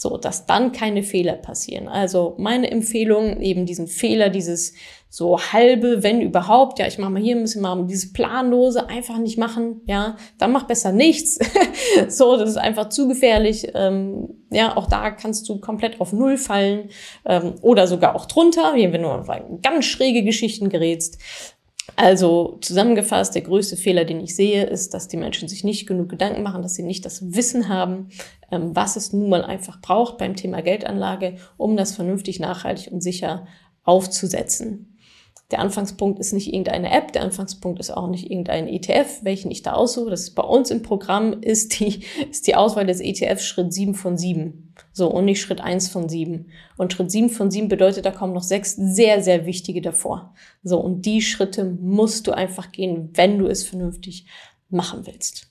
so 0.00 0.16
dass 0.16 0.46
dann 0.46 0.70
keine 0.70 1.02
Fehler 1.02 1.32
passieren. 1.32 1.88
Also 1.88 2.36
meine 2.38 2.70
Empfehlung, 2.70 3.40
eben 3.40 3.66
diesen 3.66 3.88
Fehler, 3.88 4.30
dieses 4.30 4.74
so 5.10 5.40
halbe, 5.40 6.04
wenn 6.04 6.20
überhaupt, 6.20 6.78
ja, 6.78 6.86
ich 6.86 6.98
mache 6.98 7.10
mal 7.10 7.20
hier 7.20 7.34
ein 7.34 7.42
bisschen 7.42 7.62
mal 7.62 7.84
dieses 7.84 8.12
planlose, 8.12 8.88
einfach 8.88 9.18
nicht 9.18 9.38
machen, 9.38 9.80
ja, 9.86 10.16
dann 10.38 10.52
mach 10.52 10.68
besser 10.68 10.92
nichts. 10.92 11.40
so, 12.08 12.36
das 12.36 12.50
ist 12.50 12.58
einfach 12.58 12.90
zu 12.90 13.08
gefährlich. 13.08 13.72
Ähm, 13.74 14.28
ja, 14.50 14.76
auch 14.76 14.86
da 14.86 15.10
kannst 15.10 15.48
du 15.48 15.58
komplett 15.58 16.00
auf 16.00 16.12
Null 16.12 16.38
fallen 16.38 16.90
ähm, 17.24 17.56
oder 17.62 17.88
sogar 17.88 18.14
auch 18.14 18.26
drunter, 18.26 18.74
wenn 18.76 19.02
du 19.02 19.08
auf 19.08 19.28
ganz 19.62 19.84
schräge 19.84 20.22
Geschichten 20.22 20.68
gerätst. 20.68 21.18
Also 21.96 22.58
zusammengefasst, 22.60 23.34
der 23.34 23.42
größte 23.42 23.76
Fehler, 23.76 24.04
den 24.04 24.20
ich 24.20 24.36
sehe, 24.36 24.64
ist, 24.64 24.94
dass 24.94 25.08
die 25.08 25.16
Menschen 25.16 25.48
sich 25.48 25.64
nicht 25.64 25.86
genug 25.86 26.08
Gedanken 26.08 26.42
machen, 26.42 26.62
dass 26.62 26.74
sie 26.74 26.82
nicht 26.82 27.04
das 27.04 27.34
Wissen 27.34 27.68
haben, 27.68 28.08
ähm, 28.50 28.74
was 28.74 28.96
es 28.96 29.12
nun 29.12 29.28
mal 29.28 29.44
einfach 29.44 29.80
braucht 29.80 30.18
beim 30.18 30.36
Thema 30.36 30.62
Geldanlage, 30.62 31.36
um 31.56 31.76
das 31.76 31.94
vernünftig, 31.94 32.40
nachhaltig 32.40 32.92
und 32.92 33.02
sicher 33.02 33.46
aufzusetzen. 33.84 34.97
Der 35.50 35.60
Anfangspunkt 35.60 36.18
ist 36.18 36.34
nicht 36.34 36.48
irgendeine 36.48 36.90
App, 36.90 37.12
der 37.12 37.22
Anfangspunkt 37.22 37.80
ist 37.80 37.90
auch 37.90 38.08
nicht 38.10 38.30
irgendein 38.30 38.68
ETF, 38.68 39.20
welchen 39.22 39.50
ich 39.50 39.62
da 39.62 39.72
aussuche. 39.72 40.10
Das 40.10 40.20
ist 40.20 40.34
bei 40.34 40.42
uns 40.42 40.70
im 40.70 40.82
Programm 40.82 41.40
ist 41.40 41.80
die, 41.80 42.04
ist 42.30 42.46
die 42.46 42.54
Auswahl 42.54 42.86
des 42.86 43.00
ETFs 43.00 43.46
Schritt 43.46 43.72
7 43.72 43.94
von 43.94 44.18
7. 44.18 44.74
So, 44.92 45.10
und 45.10 45.24
nicht 45.24 45.40
Schritt 45.40 45.62
1 45.62 45.88
von 45.88 46.10
7. 46.10 46.50
Und 46.76 46.92
Schritt 46.92 47.10
7 47.10 47.30
von 47.30 47.50
7 47.50 47.68
bedeutet, 47.68 48.04
da 48.04 48.10
kommen 48.10 48.34
noch 48.34 48.42
sechs 48.42 48.76
sehr, 48.76 49.22
sehr 49.22 49.46
wichtige 49.46 49.80
davor. 49.80 50.34
So, 50.62 50.78
und 50.78 51.06
die 51.06 51.22
Schritte 51.22 51.64
musst 51.64 52.26
du 52.26 52.32
einfach 52.32 52.70
gehen, 52.70 53.10
wenn 53.14 53.38
du 53.38 53.46
es 53.46 53.64
vernünftig 53.64 54.26
machen 54.68 55.06
willst. 55.06 55.50